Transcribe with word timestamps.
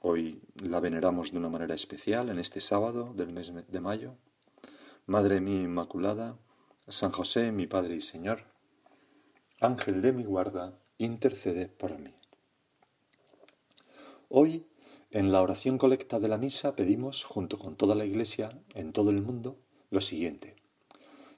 Hoy 0.00 0.42
la 0.62 0.80
veneramos 0.80 1.32
de 1.32 1.38
una 1.38 1.48
manera 1.48 1.74
especial 1.74 2.28
en 2.28 2.38
este 2.38 2.60
sábado 2.60 3.12
del 3.14 3.32
mes 3.32 3.52
de 3.68 3.80
mayo. 3.80 4.14
Madre 5.06 5.40
mía 5.40 5.62
Inmaculada, 5.62 6.36
San 6.88 7.12
José, 7.12 7.50
mi 7.52 7.66
Padre 7.66 7.96
y 7.96 8.00
Señor, 8.00 8.44
Ángel 9.60 10.02
de 10.02 10.12
mi 10.12 10.24
guarda, 10.24 10.78
intercede 10.98 11.68
por 11.68 11.98
mí. 11.98 12.14
Hoy, 14.28 14.66
en 15.10 15.32
la 15.32 15.40
oración 15.40 15.78
colecta 15.78 16.20
de 16.20 16.28
la 16.28 16.36
misa, 16.36 16.76
pedimos, 16.76 17.24
junto 17.24 17.58
con 17.58 17.76
toda 17.76 17.94
la 17.94 18.04
Iglesia 18.04 18.60
en 18.74 18.92
todo 18.92 19.10
el 19.10 19.22
mundo, 19.22 19.56
lo 19.90 20.00
siguiente. 20.00 20.56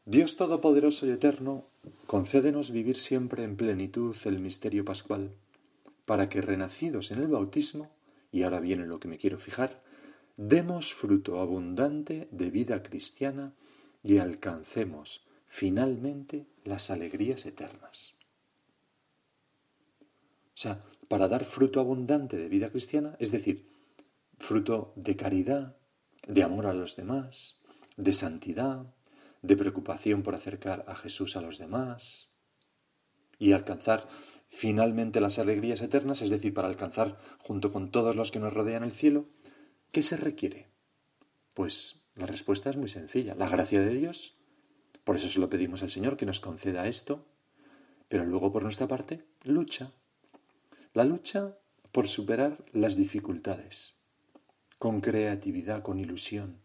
Dios 0.05 0.37
Todopoderoso 0.37 1.06
y 1.06 1.11
Eterno, 1.11 1.67
concédenos 2.06 2.70
vivir 2.70 2.97
siempre 2.97 3.45
en 3.45 3.56
plenitud 3.56 4.17
el 4.25 4.41
misterio 4.41 4.84
pascual, 4.84 5.34
para 6.06 6.28
que, 6.28 6.41
renacidos 6.41 7.11
en 7.11 7.20
el 7.20 7.28
bautismo, 7.28 7.91
y 8.31 8.43
ahora 8.43 8.61
viene 8.61 8.87
lo 8.87 9.01
que 9.01 9.09
me 9.09 9.19
quiero 9.19 9.39
fijar, 9.39 9.83
demos 10.37 10.93
fruto 10.93 11.41
abundante 11.41 12.29
de 12.31 12.51
vida 12.51 12.83
cristiana 12.83 13.55
y 14.03 14.19
alcancemos 14.19 15.27
finalmente 15.47 16.47
las 16.65 16.91
alegrías 16.91 17.47
eternas. 17.47 18.15
O 20.55 20.61
sea, 20.61 20.81
para 21.09 21.29
dar 21.29 21.45
fruto 21.45 21.81
abundante 21.81 22.37
de 22.37 22.49
vida 22.49 22.71
cristiana, 22.71 23.17
es 23.19 23.33
decir, 23.33 23.69
fruto 24.39 24.93
de 24.97 25.17
caridad, 25.17 25.77
de 26.27 26.43
amor 26.43 26.67
a 26.67 26.75
los 26.75 26.97
demás, 26.97 27.61
de 27.97 28.12
santidad, 28.12 28.95
de 29.43 29.56
preocupación 29.56 30.23
por 30.23 30.34
acercar 30.34 30.84
a 30.89 30.95
Jesús 30.95 31.37
a 31.37 31.41
los 31.41 31.59
demás 31.59 32.31
y 33.39 33.53
alcanzar 33.53 34.09
finalmente 34.59 35.20
las 35.20 35.39
alegrías 35.39 35.81
eternas, 35.83 36.20
es 36.20 36.31
decir, 36.31 36.53
para 36.53 36.67
alcanzar 36.67 37.17
junto 37.39 37.73
con 37.73 37.92
todos 37.92 38.17
los 38.17 38.33
que 38.33 38.41
nos 38.41 38.53
rodean 38.53 38.83
el 38.83 38.91
cielo, 38.91 39.28
¿qué 39.92 40.03
se 40.03 40.17
requiere? 40.17 40.67
Pues 41.55 42.03
la 42.17 42.27
respuesta 42.27 42.69
es 42.69 42.77
muy 42.77 42.89
sencilla, 42.89 43.37
la 43.37 43.48
gracia 43.48 43.81
de 43.81 43.95
Dios. 43.95 44.37
Por 45.05 45.15
eso 45.15 45.28
se 45.28 45.38
lo 45.38 45.49
pedimos 45.49 45.84
al 45.84 45.91
Señor 45.91 46.16
que 46.16 46.27
nos 46.27 46.41
conceda 46.41 46.88
esto, 46.88 47.25
pero 48.09 48.25
luego 48.25 48.50
por 48.50 48.65
nuestra 48.65 48.88
parte, 48.88 49.25
lucha. 49.44 49.93
La 50.93 51.05
lucha 51.05 51.56
por 51.93 52.09
superar 52.09 52.65
las 52.72 52.97
dificultades, 52.97 53.94
con 54.77 55.00
creatividad, 55.00 55.82
con 55.82 56.00
ilusión, 56.00 56.59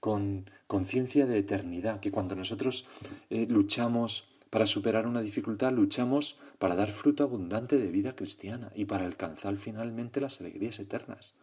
con 0.00 0.50
conciencia 0.66 1.26
de 1.26 1.38
eternidad, 1.38 2.00
que 2.00 2.10
cuando 2.10 2.34
nosotros 2.34 2.88
eh, 3.30 3.46
luchamos 3.48 4.27
para 4.50 4.66
superar 4.66 5.06
una 5.06 5.20
dificultad, 5.20 5.72
luchamos 5.72 6.38
para 6.58 6.76
dar 6.76 6.90
fruto 6.92 7.24
abundante 7.24 7.78
de 7.78 7.88
vida 7.88 8.16
cristiana 8.16 8.72
y 8.74 8.84
para 8.84 9.04
alcanzar 9.04 9.56
finalmente 9.56 10.20
las 10.20 10.40
alegrías 10.40 10.78
eternas. 10.78 11.36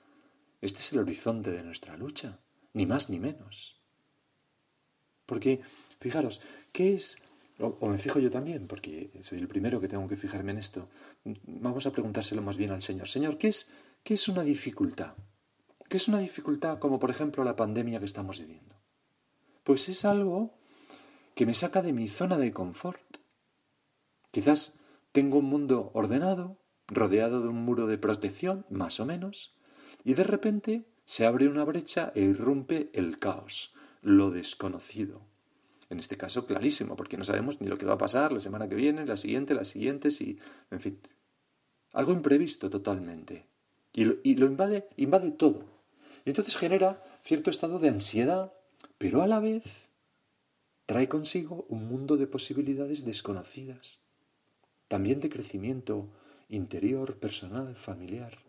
Este 0.62 0.80
es 0.80 0.94
el 0.94 1.00
horizonte 1.00 1.52
de 1.52 1.64
nuestra 1.64 1.98
lucha, 1.98 2.40
ni 2.74 2.86
más 2.86 3.10
ni 3.10 3.20
menos. 3.20 3.82
Porque, 5.26 5.62
fijaros, 6.00 6.42
¿qué 6.72 6.94
es 6.94 7.18
o, 7.60 7.88
me 7.88 7.98
fijo 7.98 8.20
yo 8.20 8.30
también, 8.30 8.68
porque 8.68 9.12
soy 9.22 9.40
el 9.40 9.48
primero 9.48 9.80
que 9.80 9.88
tengo 9.88 10.08
que 10.08 10.18
fijarme 10.18 10.52
en 10.52 10.58
esto. 10.58 10.90
Vamos 11.24 11.86
a 11.86 11.92
preguntárselo 11.92 12.42
más 12.42 12.58
bien 12.58 12.72
al 12.72 12.82
Señor. 12.82 13.08
Señor, 13.08 13.38
¿qué 13.38 13.48
es, 13.48 13.72
qué 14.04 14.16
es 14.16 14.28
una 14.28 14.44
dificultad? 14.44 15.16
¿Qué 15.88 15.98
es 15.98 16.08
una 16.08 16.20
dificultad 16.20 16.80
como 16.80 17.00
por 17.00 17.12
ejemplo 17.12 17.44
la 17.44 17.56
pandemia 17.56 18.00
que 18.00 18.06
estamos 18.06 18.40
viviendo? 18.40 18.76
Pues 19.64 19.88
es 19.88 20.04
algo 20.04 20.58
que 21.36 21.46
me 21.46 21.54
saca 21.54 21.82
de 21.82 21.94
mi 21.94 22.08
zona 22.08 22.38
de 22.38 22.52
confort. 22.52 23.18
Quizás 24.32 24.80
tengo 25.12 25.38
un 25.38 25.46
mundo 25.46 25.92
ordenado, 25.94 26.58
rodeado 26.88 27.42
de 27.42 27.50
un 27.50 27.64
muro 27.64 27.88
de 27.88 27.98
protección, 27.98 28.66
más 28.70 29.00
o 29.00 29.06
menos, 29.06 29.56
y 30.04 30.16
de 30.16 30.24
repente 30.24 30.86
se 31.06 31.26
abre 31.26 31.48
una 31.48 31.64
brecha 31.64 32.12
e 32.16 32.22
irrumpe 32.22 32.90
el 32.94 33.20
caos, 33.20 33.76
lo 34.02 34.32
desconocido, 34.32 35.22
en 35.90 36.00
este 36.00 36.18
caso, 36.18 36.46
clarísimo, 36.46 36.96
porque 36.96 37.18
no 37.18 37.24
sabemos 37.24 37.62
ni 37.62 37.68
lo 37.68 37.78
que 37.78 37.86
va 37.86 37.94
a 37.94 37.98
pasar 37.98 38.32
la 38.32 38.40
semana 38.40 38.68
que 38.68 38.76
viene, 38.76 39.06
la 39.06 39.18
siguiente, 39.18 39.54
las 39.54 39.68
siguientes 39.68 40.20
y, 40.22 40.40
en 40.72 40.82
fin, 40.82 41.00
algo 41.92 42.12
imprevisto 42.12 42.70
totalmente. 42.70 43.48
Y 43.94 44.04
lo, 44.04 44.46
invade, 44.46 44.90
invade 44.98 45.32
todo. 45.32 45.64
Y 46.26 46.32
entonces 46.32 46.58
genera 46.58 47.04
cierto 47.24 47.50
estado 47.50 47.80
de 47.80 47.90
ansiedad, 47.90 48.52
pero 48.98 49.22
a 49.22 49.28
la 49.28 49.40
vez 49.40 49.85
trae 50.86 51.08
consigo 51.08 51.66
un 51.70 51.88
mundo 51.88 52.18
de 52.18 52.28
posibilidades 52.28 53.06
desconocidas, 53.06 54.00
también 54.88 55.20
de 55.20 55.30
crecimiento 55.30 56.10
interior, 56.50 57.18
personal, 57.18 57.76
familiar. 57.76 58.40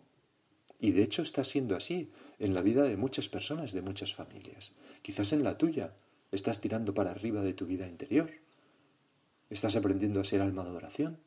Y 0.81 0.93
de 0.93 1.03
hecho 1.03 1.23
está 1.23 1.45
siendo 1.45 1.75
así 1.75 2.11
en 2.39 2.53
la 2.53 2.61
vida 2.61 2.83
de 2.83 2.97
muchas 2.97 3.29
personas, 3.29 3.73
de 3.73 3.83
muchas 3.83 4.15
familias, 4.15 4.75
quizás 5.03 5.33
en 5.33 5.43
la 5.43 5.57
tuya, 5.57 5.95
Estás 6.33 6.61
tirando 6.61 6.93
para 6.93 7.11
arriba 7.11 7.43
de 7.43 7.55
tu 7.55 7.67
vida 7.67 7.87
interior. 7.87 8.31
Estás 9.49 9.77
aprendiendo 9.77 10.21
a 10.21 10.25
ser 10.25 10.43
alma 10.43 10.65
de 10.65 10.71
oración. 10.71 11.21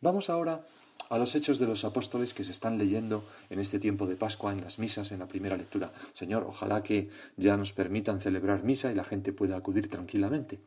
Vamos 0.00 0.30
ahora 0.30 0.64
a 1.08 1.18
los 1.18 1.34
hechos 1.34 1.58
de 1.58 1.66
los 1.66 1.84
apóstoles 1.84 2.34
que 2.34 2.44
se 2.44 2.52
están 2.52 2.78
leyendo 2.78 3.26
en 3.50 3.60
este 3.60 3.78
tiempo 3.78 4.06
de 4.06 4.16
Pascua, 4.16 4.52
en 4.52 4.60
las 4.60 4.78
misas, 4.78 5.12
en 5.12 5.20
la 5.20 5.28
primera 5.28 5.56
lectura. 5.56 5.92
Señor, 6.12 6.44
ojalá 6.44 6.82
que 6.82 7.10
ya 7.36 7.56
nos 7.56 7.72
permitan 7.72 8.20
celebrar 8.20 8.64
misa 8.64 8.90
y 8.90 8.94
la 8.94 9.04
gente 9.04 9.32
pueda 9.32 9.56
acudir 9.56 9.88
tranquilamente. 9.88 10.60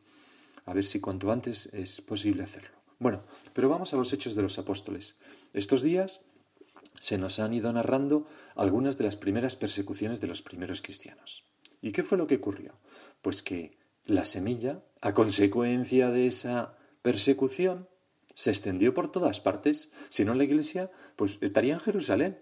A 0.66 0.74
ver 0.74 0.84
si 0.84 1.00
cuanto 1.00 1.32
antes 1.32 1.66
es 1.72 2.00
posible 2.00 2.42
hacerlo. 2.42 2.76
Bueno, 2.98 3.22
pero 3.52 3.68
vamos 3.68 3.92
a 3.92 3.96
los 3.96 4.12
hechos 4.12 4.34
de 4.34 4.42
los 4.42 4.58
apóstoles. 4.58 5.16
Estos 5.52 5.82
días 5.82 6.22
se 7.00 7.16
nos 7.16 7.38
han 7.38 7.54
ido 7.54 7.72
narrando 7.72 8.26
algunas 8.56 8.98
de 8.98 9.04
las 9.04 9.16
primeras 9.16 9.56
persecuciones 9.56 10.20
de 10.20 10.26
los 10.26 10.42
primeros 10.42 10.82
cristianos. 10.82 11.44
¿Y 11.80 11.92
qué 11.92 12.02
fue 12.02 12.18
lo 12.18 12.26
que 12.26 12.36
ocurrió? 12.36 12.74
Pues 13.22 13.42
que 13.42 13.78
la 14.04 14.24
semilla, 14.24 14.82
a 15.00 15.14
consecuencia 15.14 16.10
de 16.10 16.26
esa 16.26 16.76
persecución, 17.02 17.88
se 18.38 18.50
extendió 18.50 18.94
por 18.94 19.10
todas 19.10 19.40
partes. 19.40 19.90
Si 20.10 20.24
no 20.24 20.32
la 20.32 20.44
iglesia, 20.44 20.92
pues 21.16 21.38
estaría 21.40 21.74
en 21.74 21.80
Jerusalén. 21.80 22.40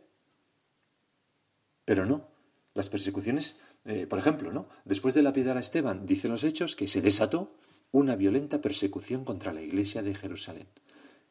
Pero 1.87 2.05
no. 2.05 2.29
Las 2.75 2.91
persecuciones, 2.91 3.61
eh, 3.87 4.07
por 4.07 4.19
ejemplo, 4.19 4.53
¿no? 4.53 4.69
Después 4.85 5.15
de 5.15 5.23
lapidar 5.23 5.57
a 5.57 5.61
Esteban, 5.61 6.05
dicen 6.05 6.33
los 6.33 6.45
hechos 6.45 6.77
que 6.77 6.87
se 6.87 7.01
desató 7.01 7.57
una 7.93 8.15
violenta 8.15 8.61
persecución 8.61 9.25
contra 9.25 9.55
la 9.55 9.63
iglesia 9.63 10.03
de 10.03 10.15
Jerusalén. 10.15 10.69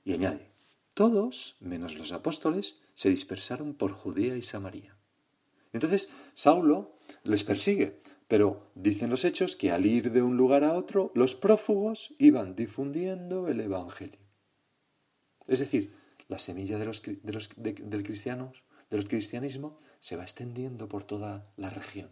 Y 0.04 0.14
añade, 0.14 0.50
todos, 0.96 1.58
menos 1.60 1.94
los 1.94 2.12
apóstoles, 2.12 2.80
se 2.96 3.10
dispersaron 3.10 3.76
por 3.76 3.92
Judea 3.92 4.36
y 4.36 4.42
Samaria. 4.42 4.98
Entonces, 5.74 6.10
Saulo 6.34 6.98
les 7.24 7.44
persigue, 7.44 8.02
pero 8.28 8.72
dicen 8.74 9.12
los 9.12 9.26
hechos 9.26 9.56
que 9.56 9.70
al 9.70 9.86
ir 9.86 10.12
de 10.12 10.24
un 10.24 10.38
lugar 10.38 10.64
a 10.64 10.74
otro, 10.74 11.12
los 11.14 11.36
prófugos 11.36 12.16
iban 12.18 12.56
difundiendo 12.56 13.48
el 13.48 13.62
Evangelio. 13.62 14.25
Es 15.48 15.60
decir, 15.60 15.94
la 16.28 16.40
semilla 16.40 16.78
de 16.78 16.86
los, 16.86 17.02
del 17.56 18.04
cristianos, 18.04 18.64
cristianismo 19.08 19.78
se 20.00 20.16
va 20.16 20.24
extendiendo 20.24 20.88
por 20.88 21.04
toda 21.04 21.46
la 21.58 21.70
región. 21.70 22.10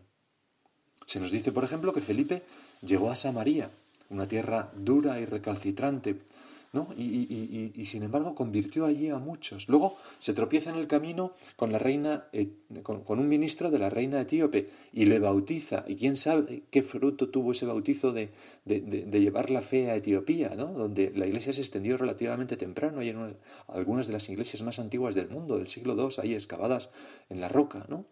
Se 1.05 1.19
nos 1.19 1.31
dice, 1.31 1.51
por 1.51 1.63
ejemplo, 1.63 1.93
que 1.93 2.01
Felipe 2.01 2.43
llegó 2.81 3.11
a 3.11 3.15
Samaria, 3.15 3.69
una 4.09 4.27
tierra 4.27 4.71
dura 4.75 5.19
y 5.19 5.25
recalcitrante 5.25 6.21
¿no? 6.73 6.87
Y, 6.97 7.85
sin 7.85 8.01
embargo 8.01 8.33
convirtió 8.33 8.85
allí 8.85 9.09
a 9.09 9.19
muchos. 9.19 9.69
Luego 9.69 9.95
se 10.17 10.33
tropieza 10.33 10.71
en 10.71 10.77
el 10.77 10.87
camino 10.87 11.33
con 11.55 11.71
la 11.71 11.77
reina, 11.77 12.27
eh, 12.33 12.49
con, 12.81 13.03
un 13.07 13.29
ministro 13.29 13.69
de 13.69 13.77
la 13.77 13.91
reina 13.91 14.19
etíope 14.19 14.69
y 14.91 15.05
le 15.05 15.19
bautiza. 15.19 15.85
Y 15.87 15.95
quién 15.95 16.17
sabe 16.17 16.63
qué 16.71 16.81
fruto 16.81 17.29
tuvo 17.29 17.51
ese 17.51 17.67
bautizo 17.67 18.11
de, 18.11 18.31
llevar 18.65 19.51
la 19.51 19.61
fe 19.61 19.91
a 19.91 19.95
Etiopía, 19.95 20.55
¿no? 20.55 20.73
Donde 20.73 21.11
la 21.15 21.27
iglesia 21.27 21.53
se 21.53 21.61
extendió 21.61 21.95
relativamente 21.95 22.57
temprano 22.57 23.03
y 23.03 23.09
en 23.09 23.37
algunas 23.67 24.07
de 24.07 24.13
las 24.13 24.27
iglesias 24.29 24.63
más 24.63 24.79
antiguas 24.79 25.13
del 25.13 25.29
mundo, 25.29 25.57
del 25.57 25.67
siglo 25.67 25.93
II, 25.93 26.15
ahí 26.23 26.33
excavadas 26.33 26.89
en 27.29 27.39
la 27.39 27.49
roca, 27.49 27.85
¿no? 27.87 28.07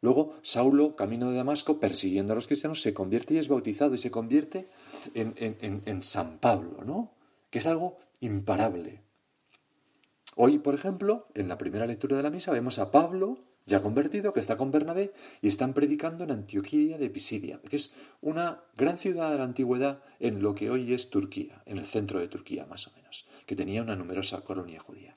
Luego 0.00 0.36
Saulo, 0.40 0.96
camino 0.96 1.30
de 1.30 1.36
Damasco, 1.36 1.80
persiguiendo 1.80 2.32
a 2.32 2.36
los 2.36 2.46
cristianos, 2.46 2.80
se 2.80 2.94
convierte 2.94 3.34
y 3.34 3.38
es 3.38 3.48
bautizado 3.48 3.94
y 3.94 3.98
se 3.98 4.10
convierte 4.10 4.68
en, 5.14 5.34
en 5.84 6.02
San 6.02 6.38
Pablo, 6.38 6.82
¿no? 6.84 7.15
Que 7.50 7.58
es 7.58 7.66
algo 7.66 7.98
imparable. 8.20 9.02
Hoy, 10.34 10.58
por 10.58 10.74
ejemplo, 10.74 11.28
en 11.34 11.48
la 11.48 11.56
primera 11.56 11.86
lectura 11.86 12.16
de 12.16 12.22
la 12.22 12.30
misa 12.30 12.52
vemos 12.52 12.78
a 12.78 12.90
Pablo, 12.90 13.38
ya 13.64 13.80
convertido, 13.80 14.32
que 14.32 14.40
está 14.40 14.56
con 14.56 14.70
Bernabé, 14.70 15.12
y 15.40 15.48
están 15.48 15.72
predicando 15.72 16.24
en 16.24 16.30
Antioquía 16.30 16.98
de 16.98 17.08
Pisidia, 17.08 17.60
que 17.68 17.76
es 17.76 17.94
una 18.20 18.62
gran 18.76 18.98
ciudad 18.98 19.32
de 19.32 19.38
la 19.38 19.44
antigüedad 19.44 20.02
en 20.20 20.42
lo 20.42 20.54
que 20.54 20.70
hoy 20.70 20.92
es 20.92 21.08
Turquía, 21.08 21.62
en 21.64 21.78
el 21.78 21.86
centro 21.86 22.20
de 22.20 22.28
Turquía 22.28 22.66
más 22.66 22.86
o 22.86 22.92
menos, 22.94 23.26
que 23.46 23.56
tenía 23.56 23.82
una 23.82 23.96
numerosa 23.96 24.42
colonia 24.42 24.78
judía. 24.78 25.16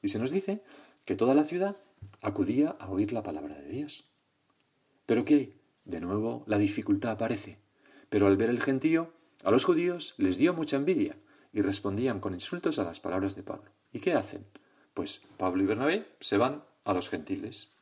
Y 0.00 0.08
se 0.08 0.18
nos 0.18 0.30
dice 0.30 0.62
que 1.04 1.16
toda 1.16 1.34
la 1.34 1.44
ciudad 1.44 1.76
acudía 2.20 2.76
a 2.78 2.88
oír 2.88 3.12
la 3.12 3.22
palabra 3.22 3.56
de 3.56 3.68
Dios. 3.68 4.04
Pero 5.06 5.24
que, 5.24 5.58
de 5.84 6.00
nuevo, 6.00 6.44
la 6.46 6.58
dificultad 6.58 7.12
aparece. 7.12 7.58
Pero 8.08 8.28
al 8.28 8.36
ver 8.36 8.50
el 8.50 8.62
gentío, 8.62 9.12
a 9.42 9.50
los 9.50 9.64
judíos 9.64 10.14
les 10.18 10.38
dio 10.38 10.54
mucha 10.54 10.76
envidia, 10.76 11.16
y 11.52 11.62
respondían 11.62 12.20
con 12.20 12.34
insultos 12.34 12.78
a 12.78 12.84
las 12.84 13.00
palabras 13.00 13.36
de 13.36 13.42
Pablo. 13.42 13.70
¿Y 13.92 14.00
qué 14.00 14.14
hacen? 14.14 14.44
Pues 14.94 15.22
Pablo 15.36 15.62
y 15.62 15.66
Bernabé 15.66 16.06
se 16.20 16.36
van 16.36 16.64
a 16.84 16.92
los 16.92 17.08
gentiles 17.08 17.72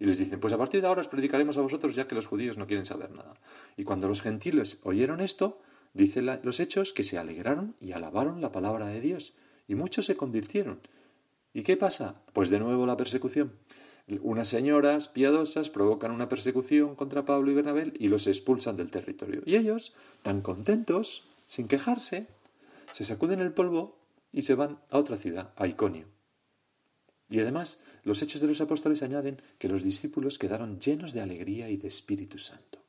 y 0.00 0.06
les 0.06 0.18
dicen, 0.18 0.40
pues 0.40 0.52
a 0.52 0.58
partir 0.58 0.80
de 0.80 0.86
ahora 0.86 1.00
os 1.00 1.08
predicaremos 1.08 1.56
a 1.56 1.60
vosotros 1.60 1.94
ya 1.94 2.06
que 2.06 2.14
los 2.14 2.26
judíos 2.26 2.56
no 2.56 2.66
quieren 2.66 2.84
saber 2.84 3.10
nada. 3.10 3.34
Y 3.76 3.84
cuando 3.84 4.08
los 4.08 4.22
gentiles 4.22 4.78
oyeron 4.84 5.20
esto, 5.20 5.60
dice 5.92 6.22
los 6.22 6.60
hechos 6.60 6.92
que 6.92 7.04
se 7.04 7.18
alegraron 7.18 7.74
y 7.80 7.92
alabaron 7.92 8.40
la 8.40 8.52
palabra 8.52 8.86
de 8.86 9.00
Dios 9.00 9.34
y 9.66 9.74
muchos 9.74 10.06
se 10.06 10.16
convirtieron. 10.16 10.80
¿Y 11.52 11.62
qué 11.62 11.76
pasa? 11.76 12.22
Pues 12.32 12.50
de 12.50 12.60
nuevo 12.60 12.86
la 12.86 12.96
persecución. 12.96 13.52
Unas 14.22 14.48
señoras 14.48 15.08
piadosas 15.08 15.68
provocan 15.68 16.12
una 16.12 16.28
persecución 16.28 16.94
contra 16.94 17.26
Pablo 17.26 17.50
y 17.50 17.54
Bernabé 17.54 17.92
y 17.98 18.08
los 18.08 18.26
expulsan 18.26 18.76
del 18.76 18.90
territorio. 18.90 19.42
Y 19.44 19.56
ellos, 19.56 19.94
tan 20.22 20.40
contentos, 20.40 21.28
sin 21.46 21.68
quejarse, 21.68 22.26
se 22.90 23.04
sacuden 23.04 23.40
el 23.40 23.52
polvo 23.52 23.98
y 24.32 24.42
se 24.42 24.54
van 24.54 24.80
a 24.90 24.98
otra 24.98 25.16
ciudad, 25.16 25.52
a 25.56 25.66
Iconio. 25.66 26.06
Y 27.30 27.40
además, 27.40 27.80
los 28.04 28.22
hechos 28.22 28.40
de 28.40 28.48
los 28.48 28.60
apóstoles 28.60 29.02
añaden 29.02 29.40
que 29.58 29.68
los 29.68 29.82
discípulos 29.82 30.38
quedaron 30.38 30.80
llenos 30.80 31.12
de 31.12 31.20
alegría 31.20 31.68
y 31.68 31.76
de 31.76 31.88
Espíritu 31.88 32.38
Santo. 32.38 32.82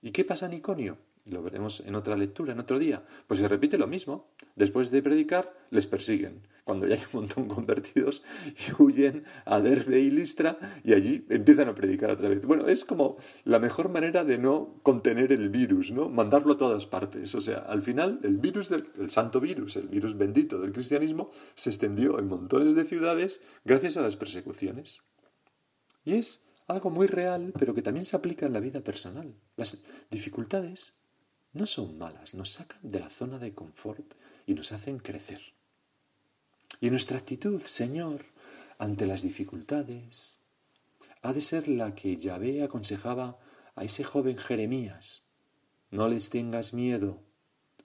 ¿Y 0.00 0.10
qué 0.10 0.24
pasa 0.24 0.46
en 0.46 0.54
Iconio? 0.54 0.98
Lo 1.30 1.40
veremos 1.40 1.80
en 1.86 1.94
otra 1.94 2.16
lectura, 2.16 2.52
en 2.52 2.58
otro 2.58 2.80
día. 2.80 3.04
Pues 3.28 3.38
se 3.38 3.46
repite 3.46 3.78
lo 3.78 3.86
mismo. 3.86 4.34
Después 4.56 4.90
de 4.90 5.02
predicar, 5.02 5.54
les 5.70 5.86
persiguen 5.86 6.42
cuando 6.64 6.86
ya 6.86 6.96
hay 6.96 7.02
un 7.12 7.20
montón 7.20 7.48
convertidos 7.48 8.22
y 8.46 8.82
huyen 8.82 9.24
a 9.44 9.60
Derbe 9.60 10.00
y 10.00 10.10
Listra 10.10 10.58
y 10.84 10.92
allí 10.94 11.24
empiezan 11.28 11.68
a 11.68 11.74
predicar 11.74 12.10
otra 12.10 12.28
vez. 12.28 12.44
Bueno, 12.44 12.66
es 12.66 12.84
como 12.84 13.16
la 13.44 13.60
mejor 13.60 13.88
manera 13.90 14.24
de 14.24 14.38
no 14.38 14.80
contener 14.82 15.32
el 15.32 15.48
virus, 15.48 15.92
¿no? 15.92 16.08
Mandarlo 16.08 16.54
a 16.54 16.58
todas 16.58 16.86
partes. 16.86 17.34
O 17.36 17.40
sea, 17.40 17.58
al 17.58 17.82
final 17.82 18.18
el 18.24 18.38
virus 18.38 18.68
del 18.68 18.88
el 18.98 19.10
santo 19.10 19.40
virus, 19.40 19.76
el 19.76 19.88
virus 19.88 20.16
bendito 20.16 20.60
del 20.60 20.72
cristianismo 20.72 21.30
se 21.54 21.70
extendió 21.70 22.18
en 22.18 22.26
montones 22.26 22.74
de 22.74 22.84
ciudades 22.84 23.40
gracias 23.64 23.96
a 23.96 24.02
las 24.02 24.16
persecuciones. 24.16 25.02
Y 26.04 26.14
es 26.14 26.48
algo 26.66 26.90
muy 26.90 27.06
real, 27.06 27.52
pero 27.58 27.74
que 27.74 27.82
también 27.82 28.04
se 28.04 28.16
aplica 28.16 28.46
en 28.46 28.52
la 28.52 28.60
vida 28.60 28.80
personal. 28.80 29.34
Las 29.56 29.82
dificultades 30.10 31.01
no 31.52 31.66
son 31.66 31.98
malas, 31.98 32.34
nos 32.34 32.50
sacan 32.50 32.80
de 32.82 33.00
la 33.00 33.10
zona 33.10 33.38
de 33.38 33.54
confort 33.54 34.14
y 34.46 34.54
nos 34.54 34.72
hacen 34.72 34.98
crecer. 34.98 35.42
Y 36.80 36.90
nuestra 36.90 37.18
actitud, 37.18 37.60
Señor, 37.60 38.24
ante 38.78 39.06
las 39.06 39.22
dificultades, 39.22 40.38
ha 41.22 41.32
de 41.32 41.40
ser 41.40 41.68
la 41.68 41.94
que 41.94 42.16
Yahvé 42.16 42.62
aconsejaba 42.62 43.38
a 43.76 43.84
ese 43.84 44.02
joven 44.02 44.36
Jeremías. 44.36 45.22
No 45.90 46.08
les 46.08 46.30
tengas 46.30 46.74
miedo, 46.74 47.20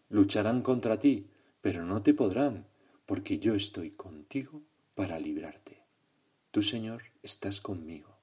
lucharán 0.10 0.62
contra 0.62 1.00
ti, 1.00 1.30
pero 1.62 1.86
no 1.86 2.02
te 2.02 2.14
podrán, 2.14 2.68
porque 3.06 3.38
yo 3.40 3.54
estoy 3.54 3.92
contigo 3.92 4.64
para 4.96 5.20
librarte. 5.20 5.84
Tú, 6.52 6.64
Señor, 6.64 7.04
estás 7.22 7.62
conmigo. 7.62 8.18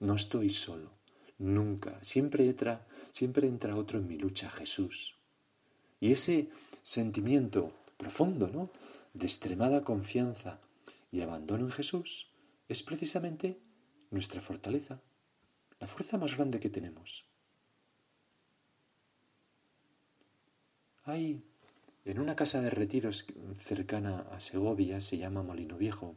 No 0.00 0.16
estoy 0.16 0.50
solo, 0.50 0.95
nunca. 1.38 1.98
Siempre 2.02 2.46
entra, 2.46 2.86
siempre 3.10 3.46
entra 3.46 3.76
otro 3.76 3.98
en 3.98 4.08
mi 4.08 4.18
lucha, 4.18 4.50
Jesús. 4.50 5.16
Y 6.00 6.12
ese 6.12 6.50
sentimiento 6.82 7.72
profundo, 7.96 8.48
¿no? 8.48 8.70
de 9.16 9.26
extremada 9.26 9.82
confianza 9.82 10.60
y 11.10 11.22
abandono 11.22 11.64
en 11.64 11.72
Jesús 11.72 12.30
es 12.68 12.82
precisamente 12.82 13.58
nuestra 14.10 14.42
fortaleza, 14.42 15.00
la 15.80 15.86
fuerza 15.86 16.18
más 16.18 16.36
grande 16.36 16.60
que 16.60 16.68
tenemos. 16.68 17.24
Hay 21.04 21.42
en 22.04 22.18
una 22.18 22.36
casa 22.36 22.60
de 22.60 22.70
retiros 22.70 23.26
cercana 23.58 24.26
a 24.32 24.40
Segovia, 24.40 25.00
se 25.00 25.18
llama 25.18 25.42
Molino 25.42 25.78
Viejo. 25.78 26.16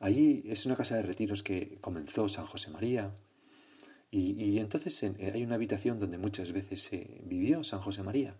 Allí 0.00 0.42
es 0.46 0.66
una 0.66 0.76
casa 0.76 0.96
de 0.96 1.02
retiros 1.02 1.42
que 1.42 1.78
comenzó 1.80 2.28
San 2.28 2.46
José 2.46 2.70
María. 2.70 3.14
Y, 4.10 4.58
entonces 4.58 5.02
hay 5.02 5.42
una 5.42 5.56
habitación 5.56 5.98
donde 5.98 6.16
muchas 6.16 6.52
veces 6.52 6.82
se 6.82 7.20
vivió 7.24 7.62
San 7.62 7.80
José 7.80 8.02
María. 8.02 8.36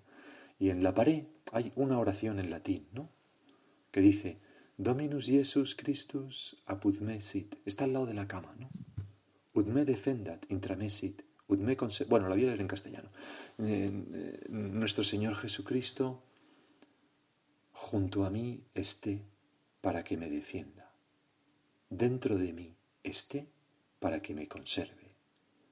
Y 0.58 0.70
en 0.70 0.82
la 0.82 0.94
pared 0.94 1.24
hay 1.52 1.72
una 1.76 1.98
oración 1.98 2.38
en 2.38 2.50
latín, 2.50 2.88
¿no? 2.92 3.10
Que 3.90 4.00
dice, 4.00 4.38
Dominus 4.76 5.26
Jesus 5.26 5.74
Christus 5.74 6.62
apud 6.66 7.00
me 7.00 7.20
sit. 7.20 7.56
Está 7.64 7.84
al 7.84 7.92
lado 7.92 8.06
de 8.06 8.14
la 8.14 8.26
cama, 8.26 8.54
¿no? 8.58 8.70
Ud 9.54 9.66
me 9.66 9.84
defendat 9.84 10.44
intra 10.50 10.76
me 10.76 10.88
sit. 10.88 11.22
Ud 11.48 11.58
me 11.58 11.76
bueno, 12.08 12.28
la 12.28 12.34
voy 12.34 12.44
a 12.44 12.46
leer 12.48 12.60
en 12.60 12.68
castellano. 12.68 13.10
Eh, 13.58 13.90
eh, 13.90 14.46
nuestro 14.48 15.02
Señor 15.02 15.34
Jesucristo 15.34 16.22
junto 17.72 18.24
a 18.24 18.30
mí 18.30 18.64
esté 18.74 19.22
para 19.80 20.04
que 20.04 20.16
me 20.16 20.28
defienda. 20.28 20.92
Dentro 21.90 22.36
de 22.36 22.52
mí 22.52 22.76
esté 23.02 23.48
para 23.98 24.20
que 24.20 24.34
me 24.34 24.46
conserve. 24.46 24.97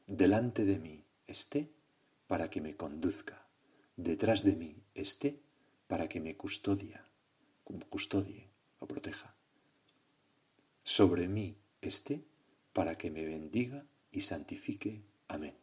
Delante 0.06 0.64
de 0.64 0.78
mí 0.78 1.04
esté 1.26 1.70
para 2.26 2.48
que 2.48 2.60
me 2.60 2.76
conduzca 2.76 3.46
detrás 3.96 4.44
de 4.44 4.54
mí 4.54 4.76
esté 4.94 5.40
para 5.88 6.08
que 6.08 6.20
me 6.20 6.36
custodia, 6.36 7.04
custodie 7.88 8.48
o 8.78 8.86
proteja. 8.86 9.34
Sobre 10.84 11.28
mí 11.28 11.56
esté 11.80 12.24
para 12.72 12.96
que 12.98 13.10
me 13.10 13.24
bendiga 13.24 13.86
y 14.12 14.20
santifique. 14.20 15.02
Amén. 15.28 15.54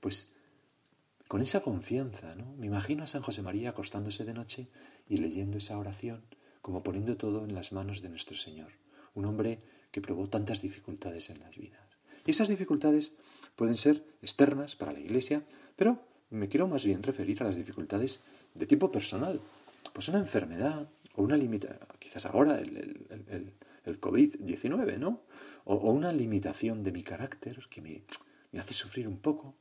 Pues 0.00 0.32
con 1.28 1.42
esa 1.42 1.60
confianza, 1.62 2.34
¿no? 2.36 2.54
Me 2.56 2.66
imagino 2.66 3.02
a 3.02 3.06
San 3.06 3.22
José 3.22 3.42
María 3.42 3.70
acostándose 3.70 4.24
de 4.24 4.34
noche 4.34 4.68
y 5.08 5.16
leyendo 5.16 5.58
esa 5.58 5.78
oración, 5.78 6.24
como 6.62 6.82
poniendo 6.82 7.16
todo 7.16 7.44
en 7.44 7.54
las 7.54 7.72
manos 7.72 8.02
de 8.02 8.08
nuestro 8.08 8.36
Señor, 8.36 8.72
un 9.14 9.24
hombre 9.24 9.60
que 9.90 10.00
probó 10.00 10.28
tantas 10.28 10.62
dificultades 10.62 11.30
en 11.30 11.40
las 11.40 11.56
vidas. 11.56 11.83
Y 12.24 12.30
esas 12.30 12.48
dificultades 12.48 13.12
pueden 13.56 13.76
ser 13.76 14.04
externas 14.22 14.76
para 14.76 14.92
la 14.92 15.00
Iglesia, 15.00 15.42
pero 15.76 16.00
me 16.30 16.48
quiero 16.48 16.66
más 16.66 16.84
bien 16.84 17.02
referir 17.02 17.42
a 17.42 17.46
las 17.46 17.56
dificultades 17.56 18.22
de 18.54 18.66
tipo 18.66 18.90
personal. 18.90 19.40
Pues 19.92 20.08
una 20.08 20.18
enfermedad 20.18 20.88
o 21.16 21.22
una 21.22 21.36
limitación, 21.36 21.78
quizás 21.98 22.26
ahora 22.26 22.58
el, 22.58 23.06
el, 23.84 24.00
COVID-19, 24.00 24.98
¿no? 24.98 25.20
O, 25.64 25.92
una 25.92 26.12
limitación 26.12 26.82
de 26.82 26.92
mi 26.92 27.02
carácter 27.02 27.60
que 27.70 27.80
me, 27.80 28.02
me 28.50 28.58
hace 28.58 28.72
sufrir 28.72 29.06
un 29.06 29.18
poco. 29.18 29.54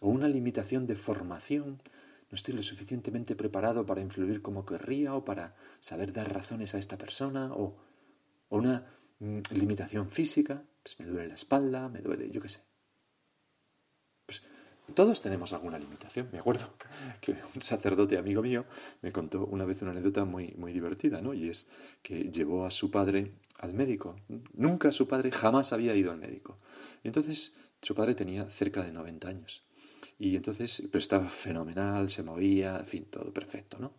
O 0.00 0.08
una 0.08 0.28
limitación 0.28 0.86
de 0.86 0.96
formación. 0.96 1.80
No 2.30 2.34
estoy 2.34 2.54
lo 2.54 2.62
suficientemente 2.62 3.36
preparado 3.36 3.86
para 3.86 4.00
influir 4.00 4.42
como 4.42 4.66
querría 4.66 5.14
o 5.14 5.24
para 5.24 5.54
saber 5.80 6.12
dar 6.12 6.32
razones 6.32 6.74
a 6.74 6.78
esta 6.78 6.98
persona. 6.98 7.54
O, 7.54 7.76
o 8.48 8.58
una 8.58 8.84
mm, 9.20 9.40
limitación 9.54 10.10
física. 10.10 10.62
Pues 10.86 11.00
me 11.00 11.06
duele 11.06 11.26
la 11.26 11.34
espalda, 11.34 11.88
me 11.88 11.98
duele, 11.98 12.30
yo 12.30 12.40
qué 12.40 12.48
sé. 12.48 12.60
Todos 14.94 15.20
tenemos 15.20 15.52
alguna 15.52 15.80
limitación. 15.80 16.28
Me 16.30 16.38
acuerdo 16.38 16.68
que 17.20 17.32
un 17.56 17.60
sacerdote 17.60 18.16
amigo 18.16 18.40
mío 18.40 18.66
me 19.02 19.10
contó 19.10 19.46
una 19.46 19.64
vez 19.64 19.82
una 19.82 19.90
anécdota 19.90 20.24
muy, 20.24 20.54
muy 20.56 20.72
divertida, 20.72 21.20
¿no? 21.20 21.34
Y 21.34 21.48
es 21.48 21.66
que 22.04 22.30
llevó 22.30 22.66
a 22.66 22.70
su 22.70 22.92
padre 22.92 23.32
al 23.58 23.74
médico. 23.74 24.14
Nunca 24.54 24.92
su 24.92 25.08
padre 25.08 25.32
jamás 25.32 25.72
había 25.72 25.96
ido 25.96 26.12
al 26.12 26.18
médico. 26.18 26.56
Entonces 27.02 27.56
su 27.82 27.96
padre 27.96 28.14
tenía 28.14 28.48
cerca 28.48 28.84
de 28.84 28.92
90 28.92 29.28
años. 29.28 29.64
Y 30.20 30.36
entonces, 30.36 30.84
pero 30.92 31.00
estaba 31.00 31.28
fenomenal, 31.28 32.10
se 32.10 32.22
movía, 32.22 32.78
en 32.78 32.86
fin, 32.86 33.06
todo 33.06 33.32
perfecto, 33.32 33.80
¿no? 33.80 33.94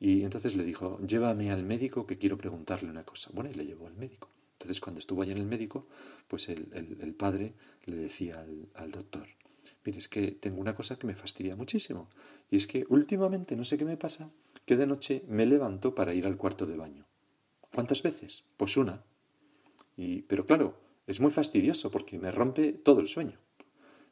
Y 0.00 0.22
entonces 0.22 0.56
le 0.56 0.64
dijo, 0.64 0.98
llévame 1.06 1.50
al 1.50 1.64
médico 1.64 2.06
que 2.06 2.16
quiero 2.16 2.38
preguntarle 2.38 2.88
una 2.88 3.04
cosa. 3.04 3.28
Bueno, 3.34 3.50
y 3.50 3.54
le 3.54 3.66
llevó 3.66 3.88
al 3.88 3.94
médico. 3.96 4.30
Entonces, 4.64 4.80
cuando 4.80 4.98
estuvo 4.98 5.20
allá 5.20 5.32
en 5.32 5.38
el 5.38 5.46
médico, 5.46 5.86
pues 6.26 6.48
el, 6.48 7.14
padre 7.18 7.52
le 7.84 7.96
decía 7.96 8.40
al, 8.40 8.70
al 8.74 8.90
doctor, 8.92 9.26
mire, 9.84 9.98
es 9.98 10.08
que 10.08 10.30
tengo 10.32 10.58
una 10.58 10.72
cosa 10.72 10.96
que 10.96 11.06
me 11.06 11.14
fastidia 11.14 11.54
muchísimo. 11.54 12.08
Y 12.50 12.56
es 12.56 12.66
que 12.66 12.86
últimamente, 12.88 13.56
no 13.56 13.64
sé 13.64 13.76
qué 13.76 13.84
me 13.84 13.98
pasa, 13.98 14.30
que 14.64 14.78
de 14.78 14.86
noche 14.86 15.22
me 15.28 15.44
levanto 15.44 15.94
para 15.94 16.14
ir 16.14 16.26
al 16.26 16.38
cuarto 16.38 16.64
de 16.64 16.78
baño. 16.78 17.06
¿Cuántas 17.74 18.02
veces? 18.02 18.44
Pues 18.56 18.78
una. 18.78 19.04
Y, 19.98 20.22
pero 20.22 20.46
claro, 20.46 20.80
es 21.06 21.20
muy 21.20 21.30
fastidioso 21.30 21.90
porque 21.90 22.18
me 22.18 22.30
rompe 22.30 22.72
todo 22.72 23.00
el 23.00 23.08
sueño. 23.08 23.38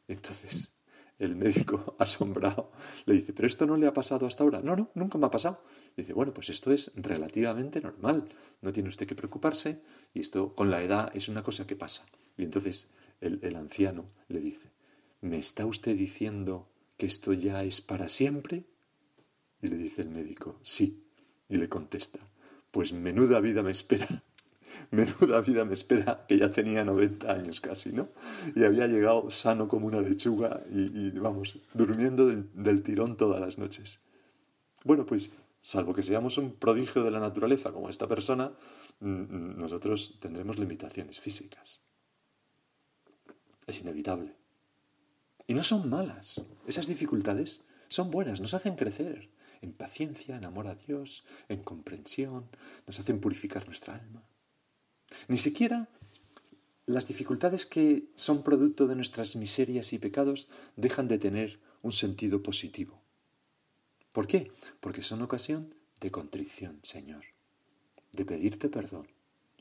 Entonces, 0.07 0.75
el 1.19 1.35
médico, 1.35 1.97
asombrado, 1.99 2.73
le 3.07 3.15
dice, 3.15 3.33
¿pero 3.33 3.47
esto 3.47 3.65
no 3.65 3.79
le 3.79 3.87
ha 3.87 3.95
pasado 3.95 4.27
hasta 4.27 4.45
ahora? 4.45 4.61
No, 4.61 4.77
no, 4.77 4.91
nunca 4.95 5.17
me 5.17 5.27
ha 5.27 5.31
pasado. 5.31 5.63
Dice, 5.97 6.13
bueno, 6.13 6.33
pues 6.33 6.49
esto 6.49 6.73
es 6.73 6.93
relativamente 6.97 7.81
normal, 7.81 8.29
no 8.63 8.73
tiene 8.73 8.89
usted 8.89 9.07
que 9.07 9.15
preocuparse 9.15 9.83
y 10.15 10.21
esto 10.21 10.55
con 10.55 10.71
la 10.71 10.83
edad 10.83 11.11
es 11.15 11.29
una 11.29 11.43
cosa 11.43 11.67
que 11.67 11.77
pasa. 11.77 12.07
Y 12.37 12.45
entonces 12.45 12.91
el, 13.21 13.57
anciano 13.57 14.07
le 14.29 14.41
dice, 14.41 14.71
¿me 15.21 15.39
está 15.39 15.67
usted 15.67 15.97
diciendo 15.97 16.69
que 16.97 17.07
esto 17.07 17.33
ya 17.33 17.63
es 17.63 17.81
para 17.81 18.09
siempre? 18.09 18.65
Y 19.61 19.69
le 19.69 19.77
dice 19.77 20.03
el 20.03 20.09
médico, 20.09 20.59
sí. 20.63 21.05
Y 21.49 21.57
le 21.57 21.69
contesta, 21.69 22.19
pues 22.71 22.93
menuda 22.93 23.41
vida 23.41 23.63
me 23.63 23.71
espera. 23.71 24.09
Menuda 24.91 25.41
vida 25.43 25.65
me 25.65 25.75
espera, 25.75 26.25
que 26.27 26.39
ya 26.39 26.51
tenía 26.51 26.85
90 26.85 27.31
años 27.31 27.61
casi, 27.61 27.93
¿no? 27.93 28.09
Y 28.57 28.65
había 28.65 28.87
llegado 28.87 29.31
sano 29.31 29.69
como 29.69 29.87
una 29.87 30.01
lechuga 30.01 30.63
y, 30.71 31.11
vamos, 31.11 31.59
durmiendo 31.75 32.27
del 32.27 32.83
tirón 32.83 33.17
todas 33.17 33.41
las 33.41 33.59
noches. 33.59 34.01
Bueno, 34.85 35.07
pues 35.07 35.31
salvo 35.63 35.95
que 35.95 36.03
seamos 36.03 36.39
un 36.39 36.57
prodigio 36.57 37.05
de 37.05 37.11
la 37.11 37.21
naturaleza 37.21 37.73
como 37.73 37.89
esta 37.89 38.09
persona, 38.09 38.53
nosotros 39.01 40.19
tendremos 40.21 40.59
limitaciones 40.59 41.21
físicas. 41.21 41.81
Es 43.67 43.81
inevitable. 43.81 44.35
Y 45.47 45.55
no 45.55 45.63
son 45.63 45.89
malas. 45.89 46.45
Esas 46.67 46.87
dificultades 46.89 47.65
son 47.89 48.11
buenas, 48.11 48.41
nos 48.41 48.55
hacen 48.55 48.77
crecer 48.77 49.31
en 49.61 49.73
paciencia, 49.73 50.37
en 50.37 50.45
amor 50.45 50.67
a 50.67 50.75
Dios, 50.75 51.25
en 51.49 51.63
comprensión, 51.63 52.49
nos 52.87 52.99
hacen 52.99 53.21
purificar 53.21 53.65
nuestra 53.67 53.95
alma. 53.95 54.25
Ni 55.29 55.37
siquiera 55.37 55.89
las 56.87 57.07
dificultades 57.07 57.65
que 57.65 58.09
son 58.17 58.43
producto 58.43 58.89
de 58.89 58.97
nuestras 58.97 59.37
miserias 59.37 59.93
y 59.93 59.99
pecados 59.99 60.49
dejan 60.77 61.07
de 61.07 61.19
tener 61.19 61.61
un 61.81 61.93
sentido 61.93 62.43
positivo. 62.43 63.02
¿Por 64.13 64.27
qué? 64.27 64.53
Porque 64.81 65.03
son 65.03 65.23
ocasión 65.23 65.75
de 66.01 66.11
contrición, 66.11 66.81
Señor, 66.83 67.25
de 68.13 68.25
pedirte 68.25 68.69
perdón, 68.69 69.09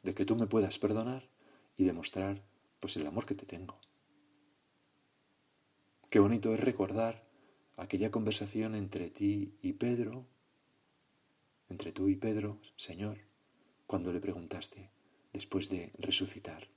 de 0.04 0.14
que 0.14 0.26
tú 0.26 0.36
me 0.36 0.48
puedas 0.48 0.78
perdonar 0.78 1.30
y 1.78 1.86
demostrar 1.86 2.44
pues 2.80 2.98
el 2.98 3.08
amor 3.08 3.26
que 3.26 3.36
te 3.36 3.46
tengo. 3.46 3.80
Qué 6.10 6.20
bonito 6.20 6.54
es 6.54 6.60
recordar 6.60 7.24
aquella 7.78 8.12
conversación 8.12 8.76
entre 8.76 9.10
ti 9.10 9.56
y 9.62 9.74
Pedro, 9.74 10.26
entre 11.70 11.94
tú 11.94 12.10
y 12.10 12.18
Pedro, 12.18 12.60
Señor, 12.76 13.20
cuando 13.88 14.12
le 14.12 14.20
preguntaste, 14.20 14.90
después 15.32 15.70
de 15.70 15.94
resucitar, 15.98 16.68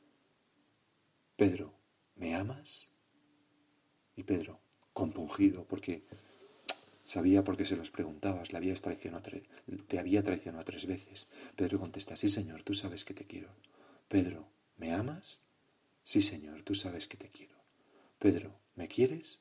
Pedro, 1.37 1.75
¿me 2.15 2.37
amas? 2.37 2.91
Y 4.15 4.23
Pedro, 4.23 4.61
compungido, 4.93 5.65
porque 5.65 6.07
sabía 7.05 7.45
por 7.45 7.57
qué 7.57 7.65
se 7.65 7.77
los 7.77 7.91
preguntabas, 7.91 8.53
le 8.53 8.59
habías 8.59 8.83
traicionado, 8.83 9.31
te 9.87 9.99
había 9.99 10.23
traicionado 10.23 10.65
tres 10.65 10.87
veces. 10.87 11.29
Pedro 11.55 11.79
contesta, 11.79 12.17
sí, 12.17 12.29
Señor, 12.29 12.63
tú 12.63 12.75
sabes 12.75 13.05
que 13.05 13.15
te 13.15 13.27
quiero. 13.27 13.51
Pedro, 14.09 14.49
¿me 14.77 14.93
amas? 14.93 15.47
Sí, 16.03 16.23
Señor, 16.23 16.63
tú 16.63 16.75
sabes 16.75 17.07
que 17.07 17.17
te 17.17 17.31
quiero. 17.31 17.55
Pedro, 18.19 18.59
¿me 18.75 18.89
quieres? 18.89 19.41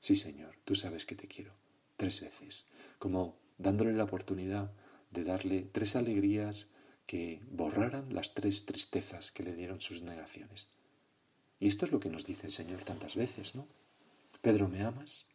Sí, 0.00 0.16
Señor, 0.16 0.56
tú 0.64 0.74
sabes 0.74 1.06
que 1.06 1.14
te 1.14 1.26
quiero. 1.26 1.52
Tres 1.96 2.20
veces, 2.20 2.68
como 2.98 3.38
dándole 3.58 3.92
la 3.92 4.04
oportunidad 4.04 4.72
de 5.10 5.24
darle 5.24 5.62
tres 5.62 5.96
alegrías 5.96 6.70
que 7.06 7.40
borraran 7.50 8.12
las 8.12 8.34
tres 8.34 8.66
tristezas 8.66 9.30
que 9.30 9.44
le 9.44 9.54
dieron 9.54 9.80
sus 9.80 10.02
negaciones. 10.02 10.70
Y 11.58 11.68
esto 11.68 11.86
es 11.86 11.92
lo 11.92 12.00
que 12.00 12.10
nos 12.10 12.26
dice 12.26 12.46
el 12.46 12.52
Señor 12.52 12.84
tantas 12.84 13.16
veces, 13.16 13.54
¿no? 13.54 13.66
Pedro, 14.42 14.68
¿me 14.68 14.82
amas? 14.82 15.28